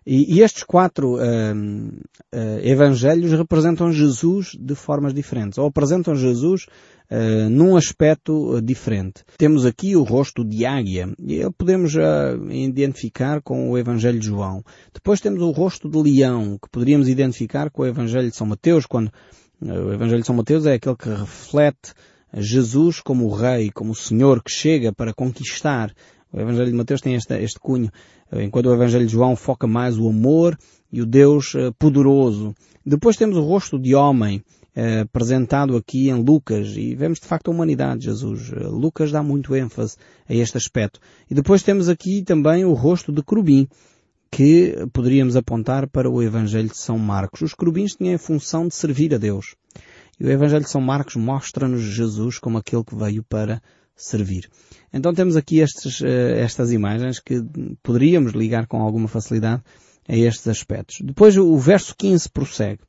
E, 0.06 0.36
e 0.36 0.42
estes 0.42 0.64
quatro 0.64 1.16
uh, 1.16 1.20
uh, 1.20 2.60
evangelhos 2.62 3.32
representam 3.32 3.92
Jesus 3.92 4.58
de 4.60 4.76
formas 4.76 5.14
diferentes, 5.14 5.58
ou 5.58 5.68
apresentam 5.68 6.16
Jesus 6.16 6.66
uh, 7.10 7.50
num 7.50 7.78
aspecto 7.78 8.62
diferente. 8.62 9.24
Temos 9.38 9.66
aqui 9.66 9.96
o 9.96 10.04
rosto 10.04 10.44
de 10.44 10.66
águia, 10.66 11.10
e 11.20 11.42
podemos 11.58 11.94
identificar 12.50 13.42
com 13.42 13.72
o 13.72 13.78
Evangelho 13.78 14.20
de 14.20 14.26
João. 14.26 14.64
Depois 14.94 15.22
temos 15.22 15.42
o 15.42 15.52
rosto 15.52 15.90
de 15.90 16.02
leão, 16.02 16.58
que 16.62 16.70
poderíamos 16.70 17.08
identificar 17.08 17.70
com 17.70 17.84
o 17.84 17.88
Evangelho 17.88 18.30
de 18.30 18.36
São 18.36 18.48
Mateus, 18.48 18.86
quando 18.86 19.12
o 19.62 19.94
Evangelho 19.94 20.22
de 20.22 20.28
São 20.28 20.36
Mateus 20.36 20.66
é 20.66 20.74
aquele 20.74 20.98
que 20.98 21.10
reflete 21.10 21.94
Jesus 22.36 23.00
como 23.00 23.26
o 23.26 23.34
Rei, 23.34 23.72
como 23.72 23.92
o 23.92 23.96
Senhor 23.96 24.44
que 24.44 24.52
chega 24.52 24.92
para 24.92 25.14
conquistar. 25.14 25.94
O 26.34 26.40
Evangelho 26.40 26.72
de 26.72 26.76
Mateus 26.76 27.00
tem 27.00 27.14
este, 27.14 27.36
este 27.36 27.60
cunho 27.60 27.92
enquanto 28.42 28.66
o 28.66 28.74
Evangelho 28.74 29.06
de 29.06 29.12
João 29.12 29.36
foca 29.36 29.68
mais 29.68 29.98
o 30.00 30.10
amor 30.10 30.58
e 30.92 31.02
o 31.02 31.06
Deus 31.06 31.54
eh, 31.56 31.72
poderoso. 31.78 32.56
Depois 32.86 33.16
temos 33.16 33.38
o 33.38 33.44
rosto 33.44 33.80
de 33.80 33.94
homem, 33.94 34.44
eh, 34.76 35.02
apresentado 35.02 35.76
aqui 35.76 36.10
em 36.10 36.24
Lucas, 36.24 36.76
e 36.76 36.96
vemos 36.96 37.20
de 37.20 37.28
facto 37.28 37.50
a 37.50 37.54
humanidade 37.54 38.00
de 38.00 38.06
Jesus. 38.06 38.52
Eh, 38.52 38.68
Lucas 38.68 39.12
dá 39.12 39.22
muito 39.22 39.56
ênfase 39.56 39.96
a 40.28 40.34
este 40.34 40.58
aspecto. 40.58 41.00
E 41.30 41.36
depois 41.36 41.62
temos 41.62 41.88
aqui 41.88 42.24
também 42.24 42.66
o 42.66 42.74
rosto 42.74 43.12
de 43.12 43.22
Crubim, 43.22 43.68
que 44.32 44.76
poderíamos 44.92 45.36
apontar 45.36 45.88
para 45.88 46.10
o 46.10 46.22
Evangelho 46.22 46.70
de 46.70 46.78
São 46.78 46.98
Marcos. 46.98 47.42
Os 47.42 47.54
querubins 47.54 47.96
tinham 47.96 48.16
a 48.16 48.20
função 48.20 48.68
de 48.68 48.74
servir 48.74 49.14
a 49.14 49.18
Deus. 49.20 49.56
E 50.20 50.26
o 50.26 50.32
Evangelho 50.32 50.64
de 50.64 50.70
São 50.70 50.82
Marcos 50.82 51.16
mostra-nos 51.16 51.82
Jesus 51.82 52.40
como 52.40 52.58
aquele 52.58 52.84
que 52.84 52.96
veio 52.96 53.24
para 53.24 53.62
servir. 53.96 54.50
Então 54.92 55.14
temos 55.14 55.36
aqui 55.36 55.60
estes, 55.60 56.02
eh, 56.02 56.40
estas 56.42 56.72
imagens 56.72 57.20
que 57.20 57.44
poderíamos 57.82 58.34
ligar 58.34 58.68
com 58.68 58.82
alguma 58.82 59.08
facilidade 59.08 59.64
a 60.08 60.16
estes 60.16 60.48
aspectos. 60.48 60.98
Depois 61.02 61.38
o 61.38 61.58
verso 61.58 61.96
15 61.98 62.30
prossegue. 62.30 62.82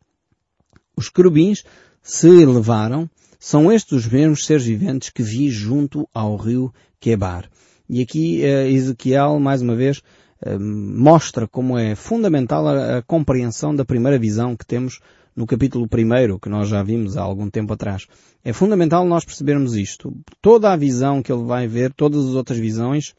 Os 0.96 1.08
querubins 1.08 1.64
se 2.02 2.28
elevaram, 2.28 3.08
são 3.38 3.73
estes 3.73 4.04
os 4.04 4.06
mesmos 4.06 4.44
seres 4.44 4.64
viventes 4.64 5.11
que 5.11 5.23
vi 5.23 5.50
junto 5.50 6.08
ao 6.12 6.37
rio 6.37 6.73
Quebar. 7.00 7.49
E 7.88 8.00
aqui 8.00 8.44
eh, 8.44 8.70
Ezequiel, 8.70 9.38
mais 9.38 9.62
uma 9.62 9.75
vez, 9.75 10.02
eh, 10.42 10.58
mostra 10.58 11.46
como 11.46 11.78
é 11.78 11.94
fundamental 11.94 12.66
a, 12.66 12.99
a 12.99 13.02
compreensão 13.02 13.75
da 13.75 13.84
primeira 13.84 14.18
visão 14.18 14.56
que 14.56 14.66
temos 14.66 15.00
no 15.35 15.47
capítulo 15.47 15.87
1, 15.87 16.38
que 16.38 16.49
nós 16.49 16.69
já 16.69 16.83
vimos 16.83 17.17
há 17.17 17.23
algum 17.23 17.50
tempo 17.50 17.73
atrás. 17.73 18.07
É 18.45 18.53
fundamental 18.53 19.05
nós 19.05 19.25
percebermos 19.25 19.75
isto. 19.75 20.14
Toda 20.41 20.73
a 20.73 20.76
visão 20.76 21.23
que 21.23 21.33
ele 21.33 21.45
vai 21.45 21.67
ver, 21.67 21.93
todas 21.93 22.26
as 22.26 22.35
outras 22.35 22.59
visões 22.59 23.14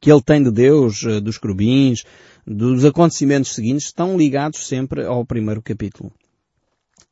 que 0.00 0.10
ele 0.10 0.22
tem 0.22 0.42
de 0.42 0.50
Deus, 0.50 1.04
eh, 1.04 1.20
dos 1.20 1.36
querubins, 1.36 2.04
dos 2.46 2.84
acontecimentos 2.84 3.54
seguintes, 3.54 3.86
estão 3.86 4.16
ligados 4.16 4.66
sempre 4.66 5.04
ao 5.04 5.24
primeiro 5.26 5.60
capítulo. 5.60 6.10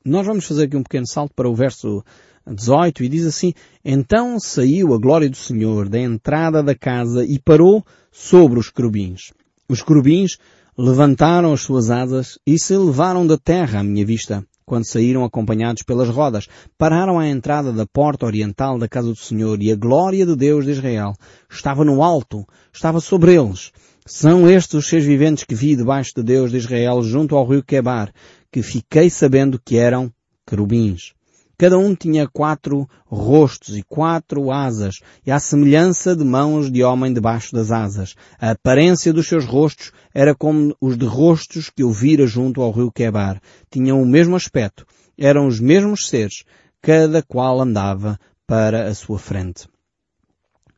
Nós 0.04 0.26
vamos 0.26 0.46
fazer 0.46 0.64
aqui 0.64 0.76
um 0.76 0.82
pequeno 0.82 1.06
salto 1.06 1.34
para 1.34 1.48
o 1.48 1.54
verso 1.54 2.02
18 2.46 3.04
e 3.04 3.08
diz 3.10 3.26
assim, 3.26 3.52
Então 3.84 4.40
saiu 4.40 4.94
a 4.94 4.98
glória 4.98 5.28
do 5.28 5.36
Senhor 5.36 5.86
da 5.88 5.98
entrada 5.98 6.62
da 6.62 6.74
casa 6.74 7.24
e 7.24 7.38
parou 7.38 7.84
sobre 8.10 8.58
os 8.58 8.70
querubins. 8.70 9.32
Os 9.68 9.82
querubins 9.82 10.38
levantaram 10.78 11.52
as 11.52 11.62
suas 11.62 11.90
asas 11.90 12.38
e 12.46 12.56
se 12.56 12.72
elevaram 12.72 13.26
da 13.26 13.36
terra 13.36 13.80
à 13.80 13.82
minha 13.82 14.06
vista, 14.06 14.46
quando 14.64 14.84
saíram 14.84 15.24
acompanhados 15.24 15.82
pelas 15.82 16.08
rodas, 16.08 16.46
pararam 16.78 17.18
à 17.18 17.26
entrada 17.26 17.72
da 17.72 17.84
porta 17.84 18.24
oriental 18.24 18.78
da 18.78 18.86
casa 18.86 19.08
do 19.08 19.16
Senhor 19.16 19.60
e 19.60 19.72
a 19.72 19.76
glória 19.76 20.24
de 20.24 20.36
Deus 20.36 20.64
de 20.64 20.70
Israel 20.70 21.14
estava 21.50 21.84
no 21.84 22.00
alto, 22.00 22.46
estava 22.72 23.00
sobre 23.00 23.34
eles. 23.34 23.72
São 24.06 24.48
estes 24.48 24.74
os 24.74 24.88
seus 24.88 25.04
viventes 25.04 25.42
que 25.42 25.54
vi 25.54 25.74
debaixo 25.74 26.12
de 26.14 26.22
Deus 26.22 26.52
de 26.52 26.58
Israel 26.58 27.02
junto 27.02 27.34
ao 27.34 27.46
rio 27.46 27.64
Quebar, 27.64 28.12
que 28.52 28.62
fiquei 28.62 29.10
sabendo 29.10 29.60
que 29.60 29.76
eram 29.76 30.12
querubins. 30.46 31.12
Cada 31.60 31.76
um 31.76 31.92
tinha 31.92 32.28
quatro 32.28 32.88
rostos 33.04 33.76
e 33.76 33.82
quatro 33.82 34.52
asas, 34.52 35.00
e 35.26 35.32
à 35.32 35.40
semelhança 35.40 36.14
de 36.14 36.24
mãos 36.24 36.70
de 36.70 36.84
homem 36.84 37.12
debaixo 37.12 37.52
das 37.52 37.72
asas. 37.72 38.14
A 38.38 38.52
aparência 38.52 39.12
dos 39.12 39.26
seus 39.26 39.44
rostos 39.44 39.90
era 40.14 40.36
como 40.36 40.72
os 40.80 40.96
de 40.96 41.04
rostos 41.04 41.68
que 41.68 41.82
eu 41.82 41.90
vira 41.90 42.28
junto 42.28 42.62
ao 42.62 42.70
rio 42.70 42.92
Quebar. 42.92 43.42
Tinham 43.68 44.00
o 44.00 44.06
mesmo 44.06 44.36
aspecto. 44.36 44.86
Eram 45.18 45.48
os 45.48 45.58
mesmos 45.58 46.06
seres, 46.06 46.44
cada 46.80 47.24
qual 47.24 47.60
andava 47.60 48.20
para 48.46 48.86
a 48.86 48.94
sua 48.94 49.18
frente. 49.18 49.66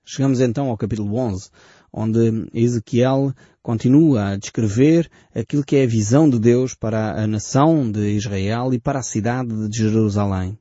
Chegamos 0.03 0.41
então 0.41 0.71
ao 0.71 0.79
capítulo 0.79 1.15
11, 1.15 1.51
onde 1.93 2.49
Ezequiel 2.55 3.35
continua 3.63 4.29
a 4.29 4.37
descrever 4.37 5.11
aquilo 5.35 5.63
que 5.63 5.77
é 5.77 5.85
a 5.85 5.87
visão 5.87 6.29
de 6.31 6.39
Deus 6.39 6.75
para 6.75 7.23
a 7.23 7.27
nação 7.27 7.93
de 7.93 8.17
Israel 8.17 8.73
e 8.73 8.81
para 8.81 9.01
a 9.01 9.03
cidade 9.03 9.69
de 9.69 9.77
Jerusalém. 9.77 10.59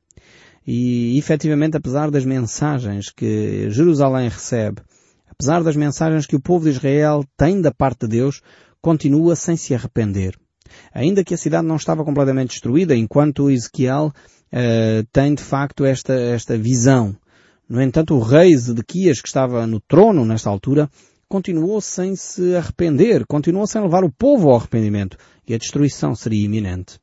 E 0.72 1.18
efetivamente, 1.18 1.76
apesar 1.76 2.12
das 2.12 2.24
mensagens 2.24 3.10
que 3.10 3.68
Jerusalém 3.70 4.28
recebe, 4.28 4.80
apesar 5.28 5.64
das 5.64 5.74
mensagens 5.74 6.26
que 6.26 6.36
o 6.36 6.40
povo 6.40 6.66
de 6.66 6.70
Israel 6.70 7.24
tem 7.36 7.60
da 7.60 7.72
parte 7.72 8.06
de 8.06 8.18
Deus, 8.18 8.40
continua 8.80 9.34
sem 9.34 9.56
se 9.56 9.74
arrepender. 9.74 10.38
Ainda 10.94 11.24
que 11.24 11.34
a 11.34 11.36
cidade 11.36 11.66
não 11.66 11.74
estava 11.74 12.04
completamente 12.04 12.50
destruída, 12.50 12.94
enquanto 12.94 13.50
Ezequiel 13.50 14.12
uh, 14.12 15.04
tem 15.12 15.34
de 15.34 15.42
facto 15.42 15.84
esta, 15.84 16.14
esta 16.14 16.56
visão. 16.56 17.16
No 17.68 17.82
entanto, 17.82 18.14
o 18.14 18.20
rei 18.20 18.56
Zedequias, 18.56 19.20
que 19.20 19.26
estava 19.26 19.66
no 19.66 19.80
trono 19.80 20.24
nesta 20.24 20.48
altura, 20.48 20.88
continuou 21.28 21.80
sem 21.80 22.14
se 22.14 22.54
arrepender, 22.54 23.26
continuou 23.26 23.66
sem 23.66 23.82
levar 23.82 24.04
o 24.04 24.12
povo 24.12 24.48
ao 24.48 24.58
arrependimento, 24.58 25.16
e 25.48 25.52
a 25.52 25.58
destruição 25.58 26.14
seria 26.14 26.44
iminente. 26.44 26.99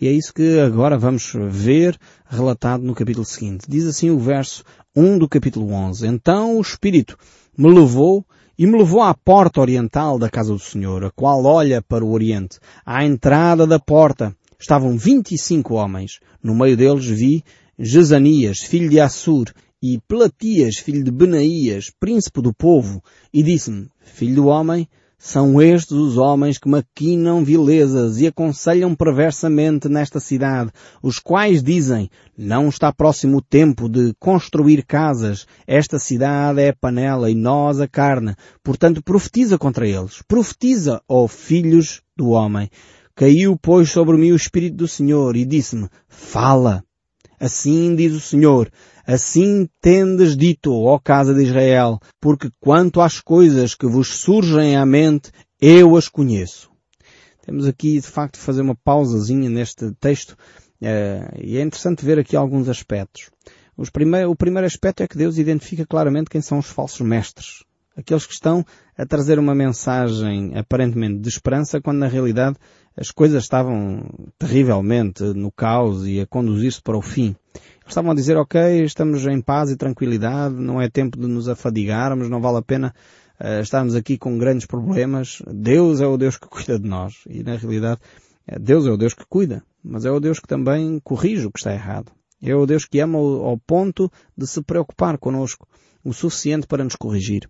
E 0.00 0.06
é 0.06 0.12
isso 0.12 0.34
que 0.34 0.58
agora 0.60 0.98
vamos 0.98 1.32
ver 1.50 1.98
relatado 2.28 2.82
no 2.82 2.94
capítulo 2.94 3.24
seguinte. 3.24 3.64
Diz 3.68 3.86
assim 3.86 4.10
o 4.10 4.18
verso 4.18 4.62
1 4.94 5.18
do 5.18 5.28
capítulo 5.28 5.72
11. 5.72 6.06
Então 6.06 6.58
o 6.58 6.60
Espírito 6.60 7.16
me 7.56 7.72
levou 7.72 8.24
e 8.58 8.66
me 8.66 8.76
levou 8.76 9.02
à 9.02 9.14
porta 9.14 9.60
oriental 9.60 10.18
da 10.18 10.28
casa 10.28 10.52
do 10.52 10.58
Senhor, 10.58 11.04
a 11.04 11.10
qual 11.10 11.44
olha 11.44 11.80
para 11.80 12.04
o 12.04 12.10
oriente. 12.10 12.58
À 12.84 13.04
entrada 13.04 13.66
da 13.66 13.78
porta 13.78 14.36
estavam 14.58 14.96
vinte 14.98 15.34
e 15.34 15.38
cinco 15.38 15.74
homens. 15.74 16.18
No 16.42 16.54
meio 16.54 16.76
deles 16.76 17.06
vi 17.06 17.42
Jezanias, 17.78 18.58
filho 18.60 18.88
de 18.88 19.00
Assur, 19.00 19.52
e 19.82 20.00
Pelatias, 20.08 20.76
filho 20.76 21.04
de 21.04 21.10
Benaías, 21.10 21.90
príncipe 22.00 22.40
do 22.40 22.52
povo, 22.52 23.02
e 23.32 23.42
disse-me, 23.42 23.88
filho 24.00 24.36
do 24.36 24.46
homem, 24.46 24.88
são 25.18 25.60
estes 25.60 25.92
os 25.92 26.18
homens 26.18 26.58
que 26.58 26.68
maquinam 26.68 27.42
vilezas 27.42 28.20
e 28.20 28.26
aconselham 28.26 28.94
perversamente 28.94 29.88
nesta 29.88 30.20
cidade, 30.20 30.70
os 31.02 31.18
quais 31.18 31.62
dizem, 31.62 32.10
não 32.36 32.68
está 32.68 32.92
próximo 32.92 33.38
o 33.38 33.42
tempo 33.42 33.88
de 33.88 34.14
construir 34.20 34.84
casas, 34.84 35.46
esta 35.66 35.98
cidade 35.98 36.60
é 36.60 36.72
panela 36.72 37.30
e 37.30 37.34
nós 37.34 37.80
a 37.80 37.88
carne, 37.88 38.34
portanto 38.62 39.02
profetiza 39.02 39.56
contra 39.56 39.88
eles, 39.88 40.22
profetiza, 40.28 41.00
ó 41.08 41.26
filhos 41.26 42.02
do 42.16 42.30
homem. 42.30 42.68
Caiu, 43.14 43.58
pois, 43.60 43.90
sobre 43.90 44.18
mim 44.18 44.32
o 44.32 44.36
Espírito 44.36 44.76
do 44.76 44.86
Senhor 44.86 45.36
e 45.36 45.46
disse-me, 45.46 45.88
fala. 46.06 46.84
Assim 47.40 47.94
diz 47.96 48.14
o 48.14 48.20
Senhor, 48.20 48.70
Assim 49.06 49.68
tendes 49.80 50.36
dito, 50.36 50.72
ó 50.74 50.98
casa 50.98 51.32
de 51.32 51.44
Israel, 51.44 52.00
porque 52.20 52.50
quanto 52.58 53.00
às 53.00 53.20
coisas 53.20 53.74
que 53.74 53.86
vos 53.86 54.08
surgem 54.18 54.76
à 54.76 54.84
mente, 54.84 55.30
eu 55.60 55.96
as 55.96 56.08
conheço. 56.08 56.68
Temos 57.44 57.68
aqui, 57.68 58.00
de 58.00 58.06
facto, 58.06 58.36
fazer 58.36 58.62
uma 58.62 58.74
pausazinha 58.74 59.48
neste 59.48 59.92
texto, 60.00 60.36
eh, 60.82 61.30
e 61.40 61.56
é 61.56 61.62
interessante 61.62 62.04
ver 62.04 62.18
aqui 62.18 62.34
alguns 62.34 62.68
aspectos. 62.68 63.30
O 63.76 64.34
primeiro 64.34 64.66
aspecto 64.66 65.02
é 65.02 65.06
que 65.06 65.16
Deus 65.16 65.38
identifica 65.38 65.86
claramente 65.86 66.28
quem 66.28 66.40
são 66.40 66.58
os 66.58 66.66
falsos 66.66 67.06
mestres. 67.06 67.62
Aqueles 67.96 68.26
que 68.26 68.32
estão 68.32 68.64
a 68.98 69.06
trazer 69.06 69.38
uma 69.38 69.54
mensagem 69.54 70.58
aparentemente 70.58 71.20
de 71.20 71.28
esperança, 71.28 71.80
quando 71.80 71.98
na 71.98 72.08
realidade 72.08 72.56
as 72.96 73.10
coisas 73.10 73.42
estavam 73.42 74.02
terrivelmente 74.38 75.22
no 75.22 75.52
caos 75.52 76.06
e 76.06 76.20
a 76.20 76.26
conduzir-se 76.26 76.80
para 76.82 76.96
o 76.96 77.02
fim 77.02 77.36
estavam 77.88 78.10
a 78.10 78.14
dizer, 78.14 78.36
ok, 78.36 78.84
estamos 78.84 79.24
em 79.26 79.40
paz 79.40 79.70
e 79.70 79.76
tranquilidade, 79.76 80.54
não 80.54 80.80
é 80.80 80.88
tempo 80.88 81.18
de 81.18 81.26
nos 81.26 81.48
afadigarmos, 81.48 82.28
não 82.28 82.40
vale 82.40 82.58
a 82.58 82.62
pena 82.62 82.94
uh, 83.40 83.60
estarmos 83.60 83.94
aqui 83.94 84.18
com 84.18 84.38
grandes 84.38 84.66
problemas. 84.66 85.42
Deus 85.46 86.00
é 86.00 86.06
o 86.06 86.16
Deus 86.16 86.36
que 86.36 86.48
cuida 86.48 86.78
de 86.78 86.88
nós. 86.88 87.14
E 87.28 87.42
na 87.42 87.56
realidade, 87.56 88.00
eh, 88.46 88.58
Deus 88.58 88.86
é 88.86 88.90
o 88.90 88.96
Deus 88.96 89.14
que 89.14 89.24
cuida, 89.28 89.62
mas 89.82 90.04
é 90.04 90.10
o 90.10 90.20
Deus 90.20 90.40
que 90.40 90.48
também 90.48 91.00
corrige 91.02 91.46
o 91.46 91.52
que 91.52 91.58
está 91.58 91.72
errado. 91.72 92.10
É 92.42 92.54
o 92.54 92.66
Deus 92.66 92.84
que 92.84 93.00
ama 93.00 93.18
ao 93.18 93.56
ponto 93.58 94.10
de 94.36 94.46
se 94.46 94.62
preocupar 94.62 95.16
conosco, 95.18 95.66
o 96.04 96.12
suficiente 96.12 96.66
para 96.66 96.84
nos 96.84 96.96
corrigir. 96.96 97.48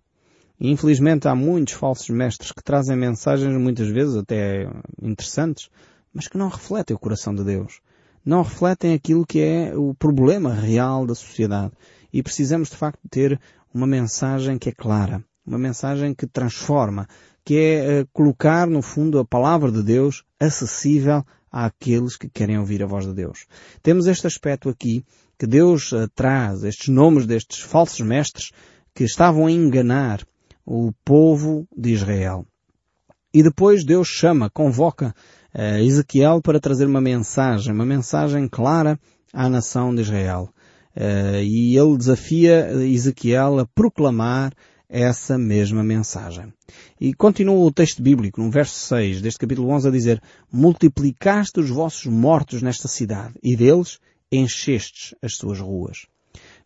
Infelizmente 0.59 1.27
há 1.27 1.35
muitos 1.35 1.73
falsos 1.73 2.09
mestres 2.09 2.51
que 2.51 2.63
trazem 2.63 2.95
mensagens 2.95 3.55
muitas 3.59 3.87
vezes 3.89 4.15
até 4.15 4.69
interessantes, 5.01 5.69
mas 6.13 6.27
que 6.27 6.37
não 6.37 6.49
refletem 6.49 6.95
o 6.95 6.99
coração 6.99 7.33
de 7.33 7.43
Deus 7.43 7.81
não 8.27 8.41
refletem 8.41 8.93
aquilo 8.93 9.25
que 9.25 9.39
é 9.39 9.73
o 9.73 9.93
problema 9.93 10.53
real 10.53 11.07
da 11.07 11.15
sociedade. 11.15 11.71
E 12.11 12.21
precisamos 12.21 12.69
de 12.69 12.75
facto 12.75 12.99
ter 13.09 13.39
uma 13.73 13.87
mensagem 13.87 14.57
que 14.57 14.67
é 14.67 14.71
clara, 14.73 15.23
uma 15.45 15.57
mensagem 15.57 16.13
que 16.13 16.27
transforma, 16.27 17.07
que 17.45 17.57
é 17.57 18.01
uh, 18.01 18.07
colocar, 18.11 18.67
no 18.67 18.81
fundo, 18.81 19.17
a 19.17 19.23
palavra 19.23 19.71
de 19.71 19.81
Deus 19.81 20.25
acessível 20.37 21.25
àqueles 21.49 22.17
que 22.17 22.29
querem 22.29 22.59
ouvir 22.59 22.83
a 22.83 22.85
voz 22.85 23.05
de 23.05 23.13
Deus. 23.13 23.45
Temos 23.81 24.07
este 24.07 24.27
aspecto 24.27 24.67
aqui 24.67 25.05
que 25.39 25.47
Deus 25.47 25.93
uh, 25.93 26.09
traz, 26.13 26.65
estes 26.65 26.89
nomes 26.89 27.25
destes 27.25 27.61
falsos 27.61 28.01
mestres 28.01 28.51
que 28.93 29.05
estavam 29.05 29.45
a 29.45 29.51
enganar 29.51 30.27
o 30.67 30.91
povo 31.05 31.65
de 31.75 31.93
Israel. 31.93 32.45
E 33.33 33.41
depois 33.41 33.85
Deus 33.85 34.09
chama, 34.09 34.49
convoca 34.49 35.15
uh, 35.55 35.81
Ezequiel 35.81 36.41
para 36.41 36.59
trazer 36.59 36.85
uma 36.85 36.99
mensagem, 36.99 37.73
uma 37.73 37.85
mensagem 37.85 38.49
clara 38.49 38.99
à 39.31 39.47
nação 39.47 39.95
de 39.95 40.01
Israel. 40.01 40.49
Uh, 40.93 41.41
e 41.41 41.77
ele 41.77 41.97
desafia 41.97 42.69
Ezequiel 42.83 43.59
a 43.59 43.65
proclamar 43.65 44.51
essa 44.89 45.37
mesma 45.37 45.83
mensagem. 45.83 46.53
E 46.99 47.13
continua 47.13 47.65
o 47.65 47.71
texto 47.71 48.01
bíblico, 48.01 48.41
no 48.41 48.51
verso 48.51 48.75
6 48.87 49.21
deste 49.21 49.39
capítulo 49.39 49.69
11, 49.69 49.87
a 49.87 49.91
dizer 49.91 50.21
Multiplicaste 50.51 51.61
os 51.61 51.69
vossos 51.69 52.05
mortos 52.07 52.61
nesta 52.61 52.89
cidade, 52.89 53.35
e 53.41 53.55
deles 53.55 53.99
enchestes 54.29 55.15
as 55.21 55.35
suas 55.35 55.59
ruas. 55.59 56.07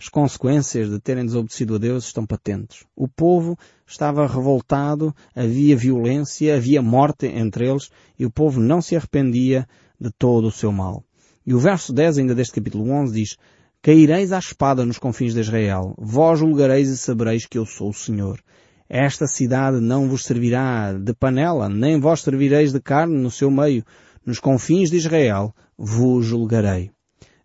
As 0.01 0.09
consequências 0.09 0.89
de 0.89 0.99
terem 0.99 1.23
desobedecido 1.23 1.75
a 1.75 1.77
Deus 1.77 2.05
estão 2.05 2.25
patentes. 2.25 2.85
O 2.95 3.07
povo 3.07 3.55
estava 3.85 4.25
revoltado, 4.25 5.15
havia 5.35 5.77
violência, 5.77 6.55
havia 6.55 6.81
morte 6.81 7.27
entre 7.27 7.69
eles, 7.69 7.91
e 8.17 8.25
o 8.25 8.31
povo 8.31 8.59
não 8.59 8.81
se 8.81 8.95
arrependia 8.95 9.67
de 9.99 10.09
todo 10.09 10.47
o 10.47 10.51
seu 10.51 10.71
mal. 10.71 11.03
E 11.45 11.53
o 11.53 11.59
verso 11.59 11.93
10 11.93 12.17
ainda 12.17 12.33
deste 12.33 12.55
capítulo 12.55 12.89
11 12.89 13.13
diz 13.13 13.37
Caireis 13.79 14.31
à 14.31 14.39
espada 14.39 14.83
nos 14.83 14.97
confins 14.97 15.35
de 15.35 15.41
Israel. 15.41 15.93
Vós 15.99 16.39
julgareis 16.39 16.89
e 16.89 16.97
sabereis 16.97 17.45
que 17.45 17.59
eu 17.59 17.65
sou 17.67 17.91
o 17.91 17.93
Senhor. 17.93 18.41
Esta 18.89 19.27
cidade 19.27 19.79
não 19.79 20.09
vos 20.09 20.23
servirá 20.23 20.93
de 20.93 21.13
panela, 21.13 21.69
nem 21.69 21.99
vós 21.99 22.21
servireis 22.21 22.73
de 22.73 22.81
carne 22.81 23.21
no 23.21 23.29
seu 23.29 23.51
meio. 23.51 23.85
Nos 24.25 24.39
confins 24.39 24.89
de 24.89 24.97
Israel 24.97 25.53
vos 25.77 26.25
julgarei. 26.25 26.89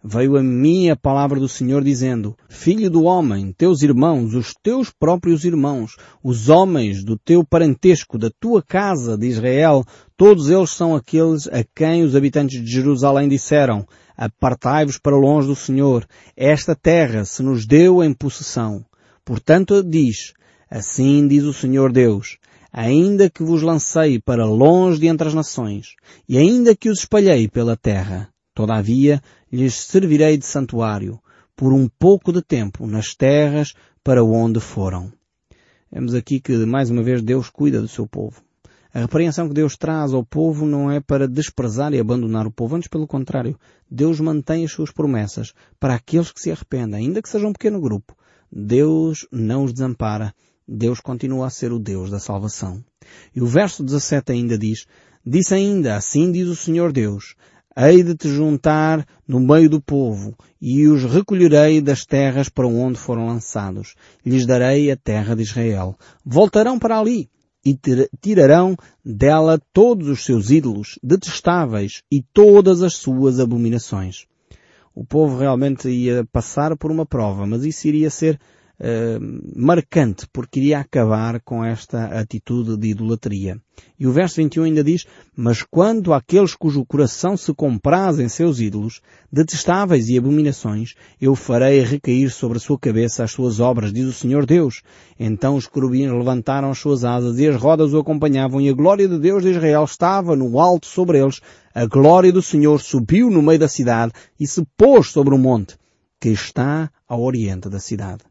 Veio 0.08 0.36
a 0.36 0.42
mim 0.42 0.88
a 0.88 0.94
palavra 0.94 1.40
do 1.40 1.48
Senhor 1.48 1.82
dizendo, 1.82 2.36
Filho 2.48 2.88
do 2.88 3.02
homem, 3.02 3.52
teus 3.52 3.82
irmãos, 3.82 4.34
os 4.34 4.54
teus 4.62 4.88
próprios 4.88 5.44
irmãos, 5.44 5.96
os 6.22 6.48
homens 6.48 7.02
do 7.02 7.18
teu 7.18 7.44
parentesco, 7.44 8.16
da 8.16 8.30
tua 8.38 8.62
casa 8.62 9.18
de 9.18 9.26
Israel, 9.26 9.84
todos 10.16 10.48
eles 10.48 10.70
são 10.70 10.94
aqueles 10.94 11.48
a 11.48 11.64
quem 11.74 12.04
os 12.04 12.14
habitantes 12.14 12.62
de 12.62 12.70
Jerusalém 12.70 13.28
disseram, 13.28 13.84
apartai-vos 14.16 14.96
para 14.96 15.16
longe 15.16 15.48
do 15.48 15.56
Senhor, 15.56 16.06
esta 16.36 16.76
terra 16.76 17.24
se 17.24 17.42
nos 17.42 17.66
deu 17.66 18.00
em 18.00 18.14
possessão. 18.14 18.84
Portanto 19.24 19.82
diz, 19.82 20.34
assim 20.70 21.26
diz 21.26 21.42
o 21.42 21.52
Senhor 21.52 21.90
Deus, 21.90 22.38
ainda 22.72 23.28
que 23.28 23.42
vos 23.42 23.60
lancei 23.60 24.20
para 24.20 24.46
longe 24.46 25.00
de 25.00 25.08
entre 25.08 25.26
as 25.26 25.34
nações, 25.34 25.96
e 26.28 26.38
ainda 26.38 26.76
que 26.76 26.88
os 26.88 27.00
espalhei 27.00 27.48
pela 27.48 27.76
terra, 27.76 28.30
Todavia, 28.56 29.20
lhes 29.52 29.74
servirei 29.74 30.36
de 30.36 30.46
santuário 30.46 31.20
por 31.54 31.72
um 31.72 31.88
pouco 31.88 32.32
de 32.32 32.42
tempo 32.42 32.86
nas 32.86 33.14
terras 33.14 33.74
para 34.04 34.22
onde 34.22 34.60
foram. 34.60 35.12
Vemos 35.90 36.14
aqui 36.14 36.40
que, 36.40 36.52
mais 36.66 36.90
uma 36.90 37.02
vez, 37.02 37.22
Deus 37.22 37.48
cuida 37.48 37.80
do 37.80 37.88
seu 37.88 38.06
povo. 38.06 38.42
A 38.92 39.00
repreensão 39.00 39.48
que 39.48 39.54
Deus 39.54 39.76
traz 39.76 40.12
ao 40.12 40.24
povo 40.24 40.64
não 40.64 40.90
é 40.90 41.00
para 41.00 41.28
desprezar 41.28 41.92
e 41.92 42.00
abandonar 42.00 42.46
o 42.46 42.50
povo, 42.50 42.76
antes 42.76 42.88
pelo 42.88 43.06
contrário. 43.06 43.58
Deus 43.90 44.20
mantém 44.20 44.64
as 44.64 44.72
suas 44.72 44.90
promessas 44.90 45.52
para 45.78 45.94
aqueles 45.94 46.32
que 46.32 46.40
se 46.40 46.50
arrependem, 46.50 47.00
ainda 47.06 47.20
que 47.20 47.28
seja 47.28 47.46
um 47.46 47.52
pequeno 47.52 47.80
grupo. 47.80 48.16
Deus 48.50 49.26
não 49.30 49.64
os 49.64 49.72
desampara. 49.72 50.34
Deus 50.66 50.98
continua 51.00 51.46
a 51.46 51.50
ser 51.50 51.72
o 51.72 51.78
Deus 51.78 52.10
da 52.10 52.18
salvação. 52.18 52.82
E 53.34 53.40
o 53.42 53.46
verso 53.46 53.84
17 53.84 54.32
ainda 54.32 54.56
diz, 54.56 54.86
Disse 55.24 55.54
ainda, 55.54 55.96
assim 55.96 56.32
diz 56.32 56.48
o 56.48 56.56
Senhor 56.56 56.92
Deus, 56.92 57.34
hei 57.76 58.02
de 58.02 58.14
te 58.16 58.28
juntar 58.28 59.06
no 59.28 59.38
meio 59.38 59.68
do 59.68 59.80
povo, 59.80 60.34
e 60.60 60.86
os 60.88 61.04
recolherei 61.04 61.80
das 61.80 62.06
terras 62.06 62.48
para 62.48 62.66
onde 62.66 62.98
foram 62.98 63.26
lançados. 63.26 63.94
Lhes 64.24 64.46
darei 64.46 64.90
a 64.90 64.96
terra 64.96 65.36
de 65.36 65.42
Israel. 65.42 65.94
Voltarão 66.24 66.78
para 66.78 66.98
ali, 66.98 67.28
e 67.64 67.76
tirarão 68.20 68.76
dela 69.04 69.60
todos 69.72 70.08
os 70.08 70.24
seus 70.24 70.50
ídolos 70.50 70.98
detestáveis 71.02 72.02
e 72.10 72.22
todas 72.22 72.82
as 72.82 72.94
suas 72.94 73.40
abominações. 73.40 74.26
O 74.94 75.04
povo 75.04 75.36
realmente 75.38 75.88
ia 75.90 76.24
passar 76.32 76.76
por 76.76 76.90
uma 76.90 77.04
prova, 77.04 77.46
mas 77.46 77.64
isso 77.64 77.86
iria 77.88 78.08
ser 78.08 78.40
uh, 78.80 79.60
marcante, 79.60 80.26
porque 80.32 80.60
iria 80.60 80.80
acabar 80.80 81.40
com 81.40 81.64
esta 81.64 82.20
atitude 82.20 82.76
de 82.76 82.88
idolatria. 82.88 83.60
E 83.98 84.06
o 84.06 84.12
verso 84.12 84.36
21 84.36 84.64
ainda 84.64 84.84
diz, 84.84 85.06
Mas 85.36 85.62
quanto 85.62 86.12
àqueles 86.12 86.54
cujo 86.54 86.84
coração 86.84 87.36
se 87.36 87.52
compraz 87.54 88.18
em 88.18 88.28
seus 88.28 88.60
ídolos, 88.60 89.00
detestáveis 89.30 90.08
e 90.08 90.16
abominações, 90.16 90.94
eu 91.20 91.34
farei 91.34 91.80
recair 91.80 92.30
sobre 92.30 92.58
a 92.58 92.60
sua 92.60 92.78
cabeça 92.78 93.24
as 93.24 93.32
suas 93.32 93.60
obras, 93.60 93.92
diz 93.92 94.06
o 94.06 94.12
Senhor 94.12 94.46
Deus. 94.46 94.82
Então 95.18 95.56
os 95.56 95.66
querubins 95.66 96.10
levantaram 96.10 96.70
as 96.70 96.78
suas 96.78 97.04
asas 97.04 97.38
e 97.38 97.46
as 97.46 97.56
rodas 97.56 97.92
o 97.92 97.98
acompanhavam 97.98 98.60
e 98.60 98.68
a 98.68 98.74
glória 98.74 99.08
de 99.08 99.18
Deus 99.18 99.42
de 99.42 99.50
Israel 99.50 99.84
estava 99.84 100.36
no 100.36 100.58
alto 100.58 100.86
sobre 100.86 101.18
eles. 101.18 101.40
A 101.74 101.86
glória 101.86 102.32
do 102.32 102.42
Senhor 102.42 102.80
subiu 102.80 103.30
no 103.30 103.42
meio 103.42 103.58
da 103.58 103.68
cidade 103.68 104.12
e 104.40 104.46
se 104.46 104.66
pôs 104.76 105.08
sobre 105.08 105.34
o 105.34 105.38
monte, 105.38 105.76
que 106.18 106.30
está 106.30 106.90
ao 107.06 107.22
oriente 107.22 107.68
da 107.68 107.78
cidade. 107.78 108.24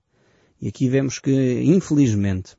E 0.61 0.67
aqui 0.67 0.87
vemos 0.89 1.19
que, 1.19 1.63
infelizmente, 1.63 2.55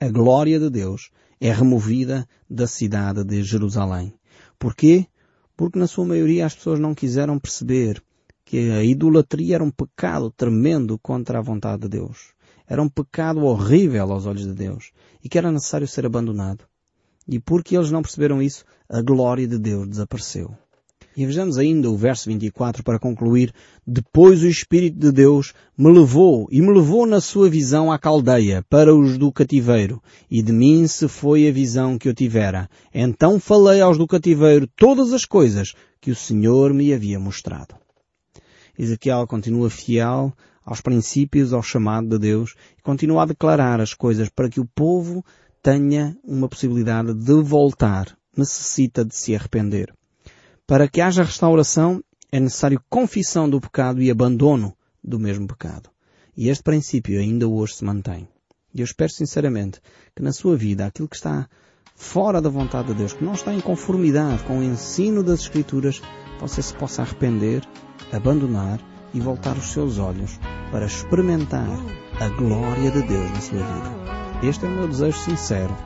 a 0.00 0.08
glória 0.08 0.58
de 0.58 0.70
Deus 0.70 1.10
é 1.40 1.52
removida 1.52 2.26
da 2.48 2.66
cidade 2.66 3.24
de 3.24 3.42
Jerusalém. 3.42 4.14
Porquê? 4.58 5.06
Porque 5.56 5.78
na 5.78 5.86
sua 5.86 6.06
maioria 6.06 6.46
as 6.46 6.54
pessoas 6.54 6.80
não 6.80 6.94
quiseram 6.94 7.38
perceber 7.38 8.02
que 8.44 8.70
a 8.70 8.82
idolatria 8.82 9.56
era 9.56 9.64
um 9.64 9.70
pecado 9.70 10.30
tremendo 10.30 10.98
contra 10.98 11.38
a 11.38 11.42
vontade 11.42 11.82
de 11.82 11.88
Deus. 11.88 12.30
Era 12.66 12.82
um 12.82 12.88
pecado 12.88 13.44
horrível 13.44 14.12
aos 14.12 14.26
olhos 14.26 14.46
de 14.46 14.54
Deus 14.54 14.92
e 15.22 15.28
que 15.28 15.38
era 15.38 15.52
necessário 15.52 15.86
ser 15.86 16.06
abandonado. 16.06 16.64
E 17.28 17.38
porque 17.38 17.76
eles 17.76 17.90
não 17.90 18.02
perceberam 18.02 18.42
isso, 18.42 18.64
a 18.88 19.00
glória 19.00 19.46
de 19.46 19.58
Deus 19.58 19.88
desapareceu. 19.88 20.56
E 21.16 21.26
vejamos 21.26 21.58
ainda 21.58 21.90
o 21.90 21.96
verso 21.96 22.30
24 22.30 22.82
para 22.82 22.98
concluir. 22.98 23.52
Depois 23.86 24.42
o 24.42 24.48
Espírito 24.48 24.98
de 24.98 25.12
Deus 25.12 25.52
me 25.76 25.92
levou 25.92 26.48
e 26.50 26.60
me 26.60 26.72
levou 26.72 27.06
na 27.06 27.20
sua 27.20 27.50
visão 27.50 27.92
à 27.92 27.98
caldeia 27.98 28.64
para 28.68 28.94
os 28.94 29.18
do 29.18 29.30
cativeiro 29.30 30.02
e 30.30 30.42
de 30.42 30.52
mim 30.52 30.86
se 30.86 31.08
foi 31.08 31.46
a 31.46 31.52
visão 31.52 31.98
que 31.98 32.08
eu 32.08 32.14
tivera. 32.14 32.68
Então 32.94 33.38
falei 33.38 33.80
aos 33.80 33.98
do 33.98 34.06
cativeiro 34.06 34.66
todas 34.76 35.12
as 35.12 35.24
coisas 35.24 35.74
que 36.00 36.10
o 36.10 36.16
Senhor 36.16 36.72
me 36.72 36.92
havia 36.92 37.20
mostrado. 37.20 37.74
Ezequiel 38.78 39.26
continua 39.26 39.68
fiel 39.68 40.32
aos 40.64 40.80
princípios, 40.80 41.52
ao 41.52 41.62
chamado 41.62 42.08
de 42.08 42.18
Deus 42.18 42.54
e 42.78 42.82
continua 42.82 43.22
a 43.22 43.26
declarar 43.26 43.80
as 43.80 43.94
coisas 43.94 44.28
para 44.28 44.48
que 44.48 44.60
o 44.60 44.66
povo 44.66 45.24
tenha 45.62 46.16
uma 46.24 46.48
possibilidade 46.48 47.12
de 47.12 47.42
voltar. 47.42 48.16
Necessita 48.36 49.04
de 49.04 49.14
se 49.14 49.36
arrepender. 49.36 49.92
Para 50.72 50.88
que 50.88 51.02
haja 51.02 51.22
restauração 51.22 52.02
é 52.32 52.40
necessário 52.40 52.82
confissão 52.88 53.46
do 53.46 53.60
pecado 53.60 54.00
e 54.00 54.10
abandono 54.10 54.74
do 55.04 55.18
mesmo 55.18 55.46
pecado. 55.46 55.90
E 56.34 56.48
este 56.48 56.62
princípio 56.62 57.20
ainda 57.20 57.46
hoje 57.46 57.74
se 57.74 57.84
mantém. 57.84 58.26
E 58.74 58.80
eu 58.80 58.84
espero 58.84 59.12
sinceramente 59.12 59.82
que 60.16 60.22
na 60.22 60.32
sua 60.32 60.56
vida 60.56 60.86
aquilo 60.86 61.08
que 61.08 61.16
está 61.16 61.46
fora 61.94 62.40
da 62.40 62.48
vontade 62.48 62.88
de 62.88 62.94
Deus, 62.94 63.12
que 63.12 63.22
não 63.22 63.34
está 63.34 63.52
em 63.52 63.60
conformidade 63.60 64.44
com 64.44 64.60
o 64.60 64.62
ensino 64.62 65.22
das 65.22 65.40
Escrituras, 65.40 66.00
você 66.40 66.62
se 66.62 66.72
possa 66.72 67.02
arrepender, 67.02 67.68
abandonar 68.10 68.80
e 69.12 69.20
voltar 69.20 69.58
os 69.58 69.72
seus 69.72 69.98
olhos 69.98 70.40
para 70.70 70.86
experimentar 70.86 71.68
a 72.18 72.28
glória 72.30 72.90
de 72.90 73.02
Deus 73.02 73.30
na 73.30 73.40
sua 73.42 73.58
vida. 73.58 74.48
Este 74.48 74.64
é 74.64 74.68
o 74.68 74.72
meu 74.72 74.88
desejo 74.88 75.18
sincero 75.18 75.76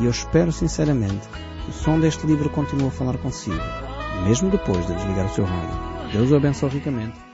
e 0.00 0.06
eu 0.06 0.10
espero 0.10 0.50
sinceramente 0.50 1.28
que 1.28 1.70
o 1.70 1.74
som 1.74 2.00
deste 2.00 2.26
livro 2.26 2.48
continue 2.48 2.88
a 2.88 2.90
falar 2.90 3.18
consigo 3.18 3.91
mesmo 4.24 4.50
depois 4.50 4.86
de 4.86 4.94
desligar 4.94 5.26
o 5.26 5.34
seu 5.34 5.44
rádio. 5.44 6.10
Deus 6.12 6.30
o 6.30 6.36
abençoe 6.36 6.70
ricamente 6.70 7.31